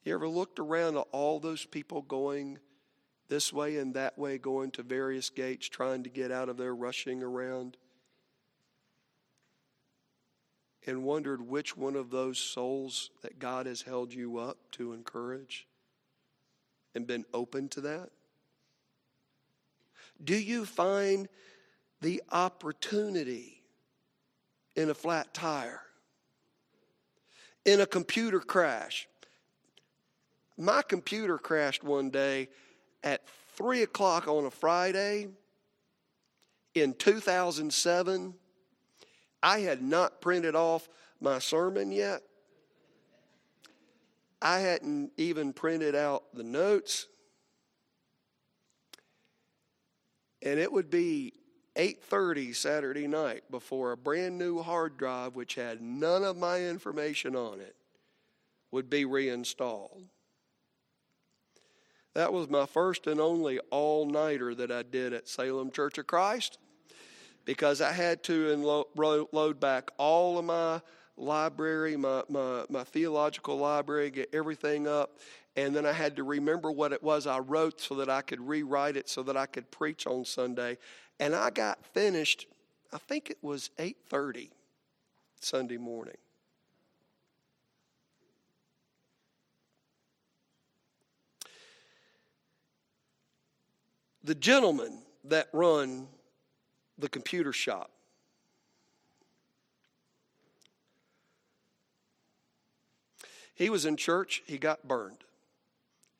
You 0.03 0.13
ever 0.13 0.27
looked 0.27 0.59
around 0.59 0.97
at 0.97 1.07
all 1.11 1.39
those 1.39 1.65
people 1.65 2.01
going 2.01 2.59
this 3.27 3.51
way 3.51 3.77
and 3.77 3.93
that 3.95 4.19
way, 4.19 4.37
going 4.37 4.71
to 4.71 4.83
various 4.83 5.29
gates, 5.29 5.67
trying 5.67 6.03
to 6.03 6.09
get 6.09 6.31
out 6.31 6.49
of 6.49 6.57
there, 6.57 6.75
rushing 6.75 7.23
around? 7.23 7.77
And 10.87 11.03
wondered 11.03 11.41
which 11.41 11.75
one 11.75 11.95
of 11.95 12.11
those 12.11 12.37
souls 12.37 13.09
that 13.23 13.39
God 13.39 13.65
has 13.65 13.81
held 13.81 14.13
you 14.13 14.37
up 14.37 14.57
to 14.73 14.93
encourage 14.93 15.67
and 16.93 17.07
been 17.07 17.25
open 17.33 17.69
to 17.69 17.81
that? 17.81 18.09
Do 20.23 20.37
you 20.37 20.65
find 20.65 21.27
the 22.01 22.21
opportunity 22.31 23.63
in 24.75 24.89
a 24.89 24.93
flat 24.93 25.33
tire, 25.33 25.81
in 27.65 27.81
a 27.81 27.85
computer 27.87 28.39
crash? 28.39 29.07
My 30.57 30.81
computer 30.83 31.37
crashed 31.37 31.83
one 31.83 32.11
day 32.11 32.49
at 33.03 33.27
3 33.55 33.81
o'clock 33.81 34.27
on 34.27 34.45
a 34.45 34.51
Friday 34.51 35.29
in 36.75 36.93
2007. 36.93 38.35
I 39.45 39.59
had 39.59 39.83
not 39.83 40.21
printed 40.21 40.55
off 40.55 40.89
my 41.21 41.37
sermon 41.37 41.91
yet. 41.91 42.23
I 44.41 44.57
hadn't 44.57 45.11
even 45.17 45.53
printed 45.53 45.93
out 45.93 46.23
the 46.33 46.43
notes. 46.43 47.05
And 50.41 50.59
it 50.59 50.71
would 50.71 50.89
be 50.89 51.33
8:30 51.75 52.53
Saturday 52.53 53.05
night 53.05 53.43
before 53.51 53.91
a 53.91 53.97
brand 53.97 54.39
new 54.39 54.63
hard 54.63 54.97
drive 54.97 55.35
which 55.35 55.53
had 55.53 55.79
none 55.79 56.23
of 56.23 56.35
my 56.35 56.61
information 56.61 57.35
on 57.35 57.59
it 57.59 57.75
would 58.71 58.89
be 58.89 59.05
reinstalled. 59.05 60.09
That 62.15 62.33
was 62.33 62.49
my 62.49 62.65
first 62.65 63.05
and 63.05 63.21
only 63.21 63.59
all 63.69 64.07
nighter 64.07 64.55
that 64.55 64.71
I 64.71 64.81
did 64.81 65.13
at 65.13 65.27
Salem 65.27 65.69
Church 65.69 65.99
of 65.99 66.07
Christ 66.07 66.57
because 67.45 67.81
I 67.81 67.91
had 67.91 68.23
to 68.23 68.85
load 68.95 69.59
back 69.59 69.91
all 69.97 70.37
of 70.37 70.45
my 70.45 70.81
library, 71.17 71.95
my, 71.95 72.23
my, 72.27 72.65
my 72.69 72.83
theological 72.83 73.57
library, 73.57 74.09
get 74.09 74.29
everything 74.33 74.87
up. 74.87 75.17
And 75.55 75.73
then 75.73 75.85
I 75.85 75.93
had 75.93 76.17
to 76.17 76.23
remember 76.23 76.71
what 76.71 76.91
it 76.91 77.01
was 77.01 77.27
I 77.27 77.39
wrote 77.39 77.79
so 77.79 77.95
that 77.95 78.09
I 78.09 78.21
could 78.21 78.45
rewrite 78.45 78.97
it 78.97 79.07
so 79.07 79.23
that 79.23 79.37
I 79.37 79.45
could 79.45 79.71
preach 79.71 80.05
on 80.05 80.25
Sunday. 80.25 80.77
And 81.19 81.33
I 81.33 81.49
got 81.49 81.85
finished, 81.93 82.47
I 82.91 82.97
think 82.97 83.29
it 83.29 83.37
was 83.41 83.69
8:30 83.79 84.49
Sunday 85.39 85.77
morning. 85.77 86.17
the 94.25 94.35
gentlemen 94.35 95.03
that 95.23 95.47
run 95.53 96.07
the 96.97 97.09
computer 97.09 97.53
shop. 97.53 97.91
He 103.53 103.69
was 103.69 103.85
in 103.85 103.95
church, 103.95 104.43
he 104.45 104.57
got 104.57 104.87
burned. 104.87 105.23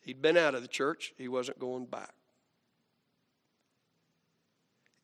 He'd 0.01 0.21
been 0.21 0.38
out 0.38 0.55
of 0.55 0.61
the 0.61 0.67
church, 0.67 1.13
he 1.17 1.27
wasn't 1.27 1.59
going 1.59 1.85
back. 1.85 2.13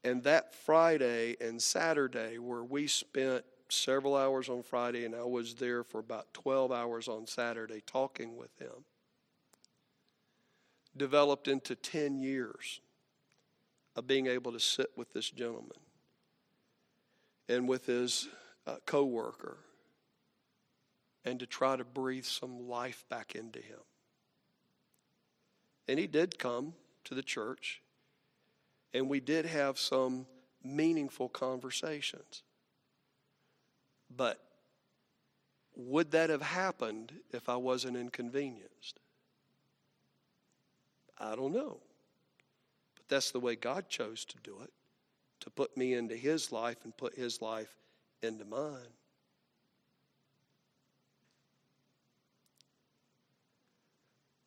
And 0.04 0.24
that 0.24 0.56
Friday 0.56 1.36
and 1.40 1.62
Saturday, 1.62 2.38
where 2.38 2.64
we 2.64 2.88
spent 2.88 3.44
several 3.70 4.16
hours 4.16 4.50
on 4.50 4.64
Friday, 4.64 5.06
and 5.06 5.16
I 5.16 5.24
was 5.24 5.56
there 5.56 5.84
for 5.84 6.00
about 6.00 6.34
12 6.34 6.72
hours 6.72 7.08
on 7.08 7.28
Saturday 7.28 7.82
talking 7.86 8.36
with 8.36 8.58
him, 8.60 8.86
developed 10.96 11.48
into 11.48 11.76
10 11.76 12.20
years 12.20 12.82
of 13.96 14.08
being 14.08 14.28
able 14.28 14.52
to 14.52 14.60
sit 14.60 14.90
with 14.96 15.14
this 15.14 15.30
gentleman 15.30 15.78
and 17.50 17.68
with 17.68 17.86
his 17.86 18.28
uh, 18.66 18.76
coworker 18.86 19.58
and 21.26 21.40
to 21.40 21.46
try 21.46 21.76
to 21.76 21.84
breathe 21.84 22.26
some 22.26 22.68
life 22.68 23.06
back 23.10 23.36
into 23.36 23.60
him. 23.60 23.80
And 25.88 26.00
he 26.00 26.08
did 26.08 26.40
come 26.40 26.74
to 27.04 27.16
the 27.16 27.22
church, 27.22 27.82
and 28.94 29.10
we 29.10 29.20
did 29.20 29.46
have 29.46 29.78
some 29.78 30.26
meaningful 30.64 31.30
conversations. 31.30 32.44
But 34.16 34.40
would 35.76 36.12
that 36.12 36.30
have 36.30 36.42
happened 36.42 37.14
if 37.32 37.50
I 37.50 37.56
wasn't 37.56 37.98
inconvenienced? 37.98 39.00
I 41.18 41.36
don't 41.36 41.54
know. 41.54 41.80
That's 43.12 43.32
the 43.32 43.42
way 43.42 43.58
God 43.58 43.90
chose 43.90 44.24
to 44.24 44.38
do 44.42 44.62
it, 44.64 44.72
to 45.42 45.50
put 45.50 45.76
me 45.76 45.96
into 45.96 46.16
His 46.16 46.54
life 46.54 46.78
and 46.86 46.96
put 46.96 47.14
His 47.14 47.42
life 47.42 47.76
into 48.24 48.46
mine. 48.46 48.94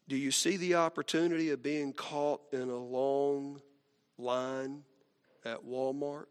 Do 0.08 0.16
you 0.16 0.30
see 0.30 0.56
the 0.56 0.76
opportunity 0.76 1.50
of 1.50 1.62
being 1.62 1.92
caught 1.92 2.40
in 2.52 2.70
a 2.70 2.78
long 2.78 3.60
line 4.16 4.82
at 5.44 5.62
Walmart? 5.62 6.28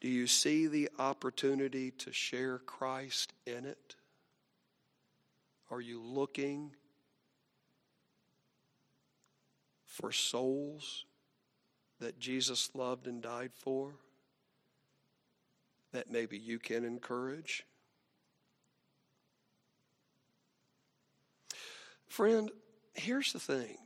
Do 0.00 0.08
you 0.08 0.26
see 0.26 0.66
the 0.66 0.90
opportunity 0.98 1.92
to 1.92 2.12
share 2.12 2.58
Christ 2.58 3.34
in 3.46 3.66
it? 3.66 3.94
Are 5.70 5.80
you 5.80 6.00
looking 6.00 6.72
for 9.84 10.12
souls 10.12 11.04
that 12.00 12.18
Jesus 12.18 12.70
loved 12.74 13.06
and 13.06 13.22
died 13.22 13.52
for 13.54 13.94
that 15.92 16.10
maybe 16.10 16.38
you 16.38 16.58
can 16.58 16.84
encourage? 16.84 17.64
Friend, 22.08 22.50
here's 22.94 23.32
the 23.32 23.40
thing. 23.40 23.76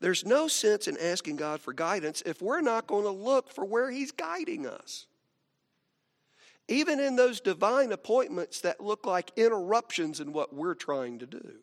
There's 0.00 0.24
no 0.24 0.48
sense 0.48 0.88
in 0.88 0.96
asking 0.98 1.36
God 1.36 1.60
for 1.60 1.72
guidance 1.72 2.22
if 2.24 2.40
we're 2.40 2.60
not 2.60 2.86
going 2.86 3.04
to 3.04 3.10
look 3.10 3.50
for 3.50 3.64
where 3.64 3.90
He's 3.90 4.12
guiding 4.12 4.66
us 4.66 5.06
even 6.68 6.98
in 7.00 7.16
those 7.16 7.40
divine 7.40 7.92
appointments 7.92 8.60
that 8.62 8.80
look 8.80 9.06
like 9.06 9.30
interruptions 9.36 10.20
in 10.20 10.32
what 10.32 10.54
we're 10.54 10.74
trying 10.74 11.18
to 11.18 11.26
do. 11.26 11.54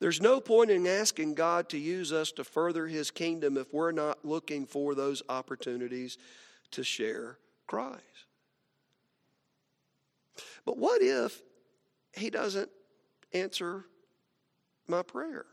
There's 0.00 0.20
no 0.20 0.40
point 0.40 0.70
in 0.70 0.86
asking 0.86 1.34
God 1.34 1.68
to 1.70 1.78
use 1.78 2.12
us 2.12 2.30
to 2.32 2.44
further 2.44 2.86
His 2.86 3.10
kingdom 3.10 3.56
if 3.56 3.72
we're 3.72 3.92
not 3.92 4.24
looking 4.24 4.66
for 4.66 4.94
those 4.94 5.22
opportunities 5.28 6.18
to 6.72 6.84
share 6.84 7.38
Christ. 7.66 8.02
But 10.64 10.78
what 10.78 11.02
if 11.02 11.42
He 12.12 12.30
doesn't 12.30 12.70
answer 13.32 13.86
my 14.86 15.02
prayer? 15.02 15.46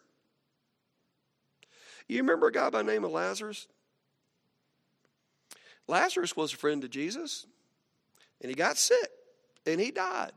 You 2.07 2.17
remember 2.17 2.47
a 2.47 2.51
guy 2.51 2.69
by 2.69 2.83
the 2.83 2.91
name 2.91 3.03
of 3.03 3.11
Lazarus? 3.11 3.67
Lazarus 5.87 6.35
was 6.35 6.53
a 6.53 6.57
friend 6.57 6.83
of 6.83 6.89
Jesus, 6.89 7.45
and 8.41 8.49
he 8.49 8.55
got 8.55 8.77
sick, 8.77 9.09
and 9.65 9.79
he 9.79 9.91
died. 9.91 10.31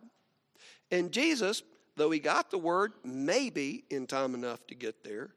And 0.90 1.12
Jesus, 1.12 1.62
though 1.96 2.10
he 2.10 2.18
got 2.18 2.50
the 2.50 2.58
word 2.58 2.92
maybe 3.04 3.84
in 3.90 4.06
time 4.06 4.34
enough 4.34 4.66
to 4.68 4.74
get 4.74 5.04
there, 5.04 5.30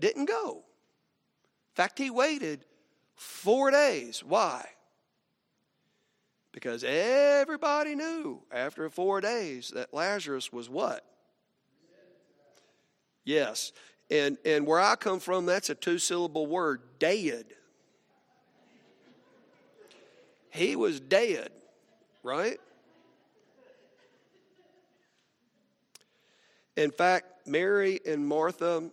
didn't 0.00 0.26
go. 0.26 0.56
In 0.56 1.74
fact, 1.74 1.98
he 1.98 2.10
waited 2.10 2.64
four 3.14 3.70
days. 3.70 4.22
Why? 4.24 4.66
Because 6.52 6.84
everybody 6.84 7.94
knew 7.94 8.42
after 8.50 8.88
four 8.90 9.20
days 9.20 9.70
that 9.74 9.92
Lazarus 9.92 10.52
was 10.52 10.68
what? 10.68 11.04
Yes. 13.24 13.72
And, 14.10 14.38
and 14.44 14.66
where 14.66 14.80
I 14.80 14.96
come 14.96 15.20
from, 15.20 15.46
that's 15.46 15.70
a 15.70 15.74
two 15.74 15.98
syllable 15.98 16.46
word 16.46 16.80
dead. 16.98 17.44
He 20.58 20.74
was 20.74 20.98
dead, 20.98 21.50
right? 22.24 22.58
In 26.76 26.90
fact, 26.90 27.46
Mary 27.46 28.00
and 28.04 28.26
Martha, 28.26 28.90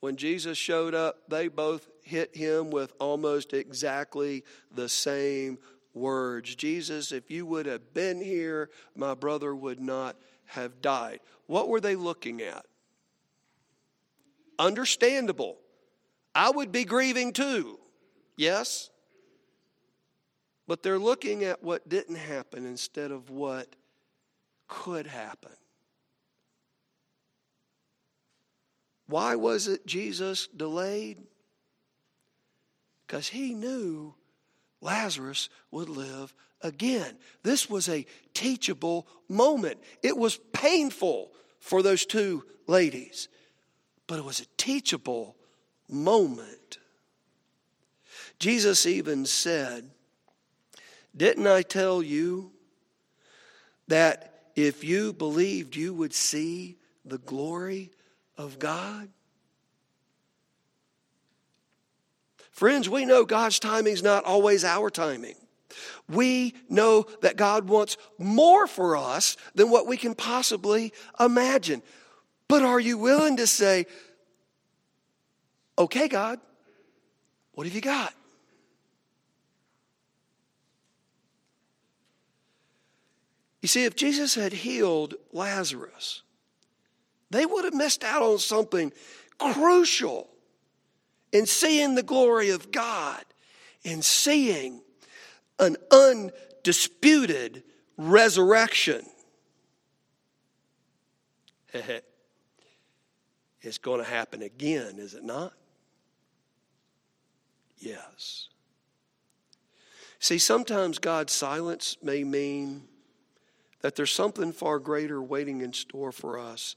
when 0.00 0.16
Jesus 0.16 0.58
showed 0.58 0.94
up, 0.94 1.28
they 1.28 1.46
both 1.46 1.88
hit 2.02 2.36
him 2.36 2.70
with 2.70 2.92
almost 2.98 3.52
exactly 3.52 4.44
the 4.74 4.88
same 4.88 5.58
words 5.94 6.54
Jesus, 6.54 7.10
if 7.10 7.30
you 7.30 7.46
would 7.46 7.66
have 7.66 7.94
been 7.94 8.20
here, 8.20 8.68
my 8.94 9.14
brother 9.14 9.54
would 9.54 9.80
not 9.80 10.16
have 10.44 10.82
died. 10.82 11.20
What 11.46 11.68
were 11.68 11.80
they 11.80 11.96
looking 11.96 12.42
at? 12.42 12.66
Understandable. 14.58 15.56
I 16.34 16.50
would 16.50 16.70
be 16.70 16.84
grieving 16.84 17.32
too. 17.32 17.78
Yes? 18.36 18.90
But 20.66 20.82
they're 20.82 20.98
looking 20.98 21.44
at 21.44 21.62
what 21.62 21.88
didn't 21.88 22.16
happen 22.16 22.66
instead 22.66 23.10
of 23.10 23.30
what 23.30 23.76
could 24.68 25.06
happen. 25.06 25.52
Why 29.06 29.36
was 29.36 29.68
it 29.68 29.86
Jesus 29.86 30.48
delayed? 30.48 31.18
Because 33.06 33.28
he 33.28 33.54
knew 33.54 34.14
Lazarus 34.80 35.48
would 35.70 35.88
live 35.88 36.34
again. 36.60 37.16
This 37.44 37.70
was 37.70 37.88
a 37.88 38.04
teachable 38.34 39.06
moment. 39.28 39.78
It 40.02 40.16
was 40.16 40.40
painful 40.52 41.30
for 41.60 41.82
those 41.82 42.04
two 42.04 42.44
ladies, 42.66 43.28
but 44.08 44.18
it 44.18 44.24
was 44.24 44.40
a 44.40 44.46
teachable 44.56 45.36
moment. 45.88 46.78
Jesus 48.40 48.86
even 48.86 49.24
said, 49.24 49.90
Didn't 51.16 51.46
I 51.46 51.62
tell 51.62 52.02
you 52.02 52.52
that 53.88 54.50
if 54.54 54.84
you 54.84 55.12
believed, 55.12 55.76
you 55.76 55.94
would 55.94 56.12
see 56.12 56.76
the 57.04 57.18
glory 57.18 57.90
of 58.36 58.58
God? 58.58 59.08
Friends, 62.50 62.88
we 62.88 63.04
know 63.04 63.24
God's 63.24 63.58
timing 63.58 63.92
is 63.92 64.02
not 64.02 64.24
always 64.24 64.64
our 64.64 64.90
timing. 64.90 65.34
We 66.08 66.54
know 66.68 67.06
that 67.20 67.36
God 67.36 67.68
wants 67.68 67.96
more 68.18 68.66
for 68.66 68.96
us 68.96 69.36
than 69.54 69.70
what 69.70 69.86
we 69.86 69.96
can 69.96 70.14
possibly 70.14 70.92
imagine. 71.20 71.82
But 72.48 72.62
are 72.62 72.80
you 72.80 72.96
willing 72.96 73.36
to 73.38 73.46
say, 73.46 73.86
okay, 75.78 76.08
God, 76.08 76.40
what 77.52 77.66
have 77.66 77.74
you 77.74 77.80
got? 77.80 78.14
You 83.66 83.68
see, 83.68 83.82
if 83.82 83.96
Jesus 83.96 84.36
had 84.36 84.52
healed 84.52 85.16
Lazarus, 85.32 86.22
they 87.30 87.44
would 87.44 87.64
have 87.64 87.74
missed 87.74 88.04
out 88.04 88.22
on 88.22 88.38
something 88.38 88.92
crucial 89.38 90.28
in 91.32 91.46
seeing 91.46 91.96
the 91.96 92.04
glory 92.04 92.50
of 92.50 92.70
God, 92.70 93.24
in 93.82 94.02
seeing 94.02 94.82
an 95.58 95.76
undisputed 95.90 97.64
resurrection. 97.96 99.04
it's 103.62 103.78
going 103.78 103.98
to 103.98 104.08
happen 104.08 104.42
again, 104.42 105.00
is 105.00 105.14
it 105.14 105.24
not? 105.24 105.54
Yes. 107.78 108.46
See, 110.20 110.38
sometimes 110.38 111.00
God's 111.00 111.32
silence 111.32 111.96
may 112.00 112.22
mean 112.22 112.86
that 113.86 113.94
there's 113.94 114.10
something 114.10 114.50
far 114.50 114.80
greater 114.80 115.22
waiting 115.22 115.60
in 115.60 115.72
store 115.72 116.10
for 116.10 116.40
us 116.40 116.74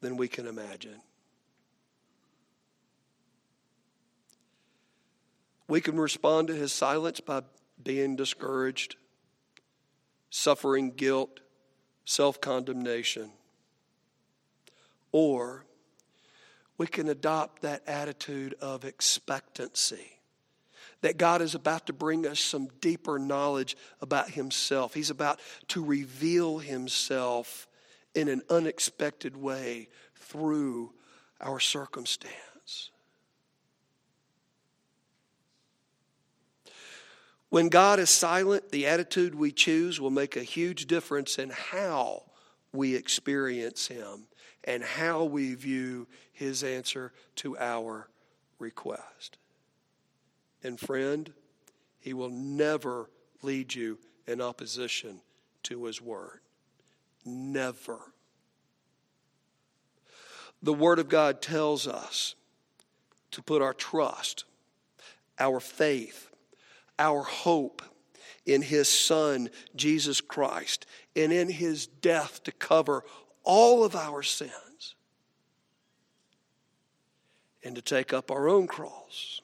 than 0.00 0.16
we 0.16 0.26
can 0.26 0.48
imagine. 0.48 1.00
We 5.68 5.80
can 5.80 5.96
respond 5.96 6.48
to 6.48 6.54
his 6.56 6.72
silence 6.72 7.20
by 7.20 7.42
being 7.80 8.16
discouraged, 8.16 8.96
suffering 10.28 10.90
guilt, 10.90 11.38
self 12.04 12.40
condemnation. 12.40 13.30
Or 15.12 15.66
we 16.76 16.88
can 16.88 17.08
adopt 17.08 17.62
that 17.62 17.84
attitude 17.86 18.56
of 18.60 18.84
expectancy 18.84 20.13
that 21.04 21.18
God 21.18 21.42
is 21.42 21.54
about 21.54 21.88
to 21.88 21.92
bring 21.92 22.26
us 22.26 22.40
some 22.40 22.70
deeper 22.80 23.18
knowledge 23.18 23.76
about 24.00 24.30
Himself. 24.30 24.94
He's 24.94 25.10
about 25.10 25.38
to 25.68 25.84
reveal 25.84 26.56
Himself 26.56 27.68
in 28.14 28.28
an 28.28 28.40
unexpected 28.48 29.36
way 29.36 29.88
through 30.14 30.94
our 31.42 31.60
circumstance. 31.60 32.90
When 37.50 37.68
God 37.68 37.98
is 37.98 38.08
silent, 38.08 38.70
the 38.70 38.86
attitude 38.86 39.34
we 39.34 39.52
choose 39.52 40.00
will 40.00 40.10
make 40.10 40.36
a 40.36 40.42
huge 40.42 40.86
difference 40.86 41.38
in 41.38 41.50
how 41.50 42.22
we 42.72 42.94
experience 42.94 43.88
Him 43.88 44.24
and 44.64 44.82
how 44.82 45.24
we 45.24 45.52
view 45.54 46.08
His 46.32 46.64
answer 46.64 47.12
to 47.36 47.58
our 47.58 48.08
request. 48.58 49.36
And 50.64 50.80
friend, 50.80 51.32
He 52.00 52.14
will 52.14 52.30
never 52.30 53.10
lead 53.42 53.74
you 53.74 53.98
in 54.26 54.40
opposition 54.40 55.20
to 55.64 55.84
His 55.84 56.00
Word. 56.00 56.40
Never. 57.24 57.98
The 60.62 60.72
Word 60.74 60.98
of 60.98 61.08
God 61.08 61.42
tells 61.42 61.86
us 61.86 62.34
to 63.30 63.42
put 63.42 63.62
our 63.62 63.74
trust, 63.74 64.44
our 65.38 65.60
faith, 65.60 66.30
our 66.98 67.22
hope 67.22 67.82
in 68.46 68.62
his 68.62 68.88
Son, 68.88 69.50
Jesus 69.74 70.20
Christ, 70.20 70.86
and 71.16 71.32
in 71.32 71.48
his 71.48 71.86
death 71.86 72.42
to 72.44 72.52
cover 72.52 73.04
all 73.42 73.84
of 73.84 73.96
our 73.96 74.22
sins, 74.22 74.94
and 77.62 77.74
to 77.76 77.82
take 77.82 78.12
up 78.12 78.30
our 78.30 78.48
own 78.48 78.66
cross 78.66 79.40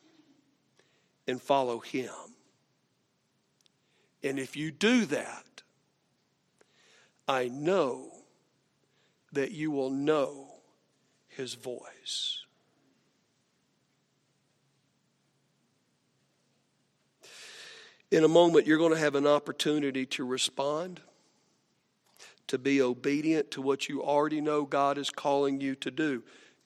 and 1.30 1.40
follow 1.40 1.78
him. 1.78 2.10
And 4.22 4.38
if 4.38 4.56
you 4.56 4.70
do 4.70 5.06
that, 5.06 5.62
I 7.26 7.48
know 7.48 8.10
that 9.32 9.52
you 9.52 9.70
will 9.70 9.90
know 9.90 10.48
his 11.28 11.54
voice. 11.54 12.44
In 18.10 18.24
a 18.24 18.28
moment, 18.28 18.66
you're 18.66 18.78
going 18.78 18.92
to 18.92 18.98
have 18.98 19.14
an 19.14 19.26
opportunity 19.26 20.04
to 20.06 20.24
respond, 20.24 21.00
to 22.48 22.58
be 22.58 22.82
obedient 22.82 23.52
to 23.52 23.62
what 23.62 23.88
you 23.88 24.02
already 24.02 24.40
know 24.40 24.64
God 24.64 24.98
is 24.98 25.10
calling 25.10 25.60
you 25.60 25.76
to 25.76 25.92
do. 25.92 26.24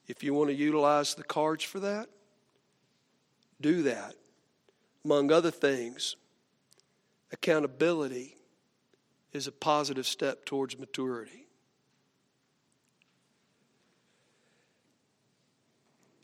If 0.08 0.24
you 0.24 0.32
want 0.32 0.48
to 0.48 0.56
utilize 0.56 1.14
the 1.14 1.22
cards 1.22 1.62
for 1.62 1.80
that, 1.80 2.08
do 3.60 3.82
that. 3.82 4.14
Among 5.04 5.30
other 5.30 5.50
things, 5.50 6.16
accountability 7.32 8.36
is 9.32 9.46
a 9.46 9.52
positive 9.52 10.06
step 10.06 10.44
towards 10.44 10.78
maturity. 10.78 11.46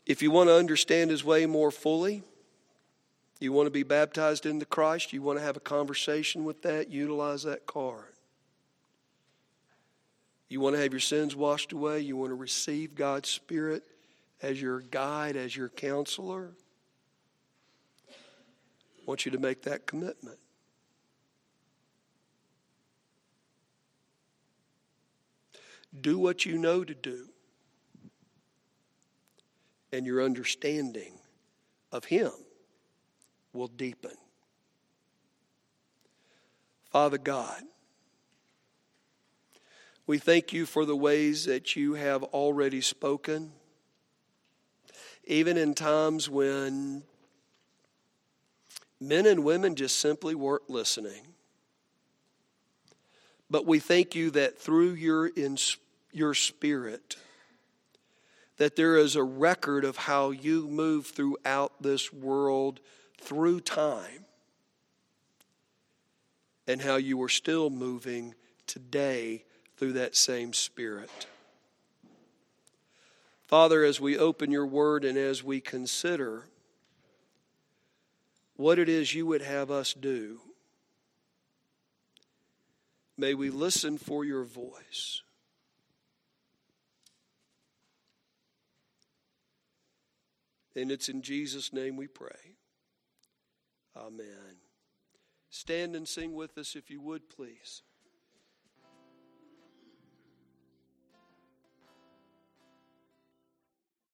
If 0.05 0.21
you 0.21 0.31
want 0.31 0.49
to 0.49 0.55
understand 0.55 1.11
His 1.11 1.23
way 1.23 1.45
more 1.45 1.71
fully, 1.71 2.23
you 3.39 3.53
want 3.53 3.67
to 3.67 3.71
be 3.71 3.83
baptized 3.83 4.45
into 4.45 4.65
Christ? 4.65 5.13
You 5.13 5.21
want 5.21 5.39
to 5.39 5.43
have 5.43 5.57
a 5.57 5.61
conversation 5.61 6.43
with 6.43 6.61
that? 6.63 6.89
Utilize 6.89 7.43
that 7.43 7.65
card. 7.65 8.13
You 10.47 10.59
want 10.59 10.75
to 10.75 10.81
have 10.81 10.91
your 10.91 10.99
sins 10.99 11.35
washed 11.35 11.71
away? 11.71 12.01
You 12.01 12.17
want 12.17 12.31
to 12.31 12.35
receive 12.35 12.93
God's 12.93 13.29
Spirit 13.29 13.83
as 14.41 14.61
your 14.61 14.81
guide, 14.81 15.35
as 15.35 15.55
your 15.55 15.69
counselor? 15.69 16.51
I 19.11 19.13
want 19.13 19.25
you 19.25 19.31
to 19.33 19.39
make 19.39 19.63
that 19.63 19.85
commitment. 19.85 20.39
Do 25.99 26.17
what 26.17 26.45
you 26.45 26.57
know 26.57 26.85
to 26.85 26.93
do, 26.93 27.27
and 29.91 30.05
your 30.05 30.23
understanding 30.23 31.15
of 31.91 32.05
Him 32.05 32.31
will 33.51 33.67
deepen. 33.67 34.13
Father 36.89 37.17
God, 37.17 37.63
we 40.07 40.19
thank 40.19 40.53
you 40.53 40.65
for 40.65 40.85
the 40.85 40.95
ways 40.95 41.43
that 41.43 41.75
you 41.75 41.95
have 41.95 42.23
already 42.23 42.79
spoken, 42.79 43.51
even 45.25 45.57
in 45.57 45.73
times 45.73 46.29
when 46.29 47.03
men 49.01 49.25
and 49.25 49.43
women 49.43 49.75
just 49.75 49.99
simply 49.99 50.35
weren't 50.35 50.69
listening. 50.69 51.23
But 53.49 53.65
we 53.65 53.79
thank 53.79 54.15
you 54.15 54.29
that 54.31 54.57
through 54.57 54.91
your, 54.91 55.27
in, 55.27 55.57
your 56.13 56.33
spirit, 56.33 57.17
that 58.57 58.75
there 58.75 58.95
is 58.95 59.15
a 59.15 59.23
record 59.23 59.83
of 59.83 59.97
how 59.97 60.29
you 60.29 60.67
move 60.69 61.07
throughout 61.07 61.81
this 61.81 62.13
world 62.13 62.79
through 63.19 63.61
time 63.61 64.25
and 66.67 66.81
how 66.81 66.95
you 66.95 67.21
are 67.23 67.29
still 67.29 67.69
moving 67.69 68.35
today 68.67 69.43
through 69.77 69.93
that 69.93 70.15
same 70.15 70.53
Spirit. 70.53 71.27
Father, 73.47 73.83
as 73.83 73.99
we 73.99 74.17
open 74.17 74.51
your 74.51 74.65
word 74.65 75.03
and 75.03 75.17
as 75.17 75.43
we 75.43 75.59
consider 75.59 76.45
what 78.61 78.77
it 78.77 78.87
is 78.87 79.15
you 79.15 79.25
would 79.25 79.41
have 79.41 79.71
us 79.71 79.93
do, 79.93 80.39
may 83.17 83.33
we 83.33 83.49
listen 83.49 83.97
for 83.97 84.23
your 84.23 84.43
voice. 84.43 85.23
And 90.75 90.91
it's 90.91 91.09
in 91.09 91.23
Jesus' 91.23 91.73
name 91.73 91.97
we 91.97 92.07
pray. 92.07 92.55
Amen. 93.97 94.57
Stand 95.49 95.95
and 95.95 96.07
sing 96.07 96.33
with 96.33 96.57
us 96.57 96.75
if 96.75 96.89
you 96.91 97.01
would, 97.01 97.29
please. 97.29 97.81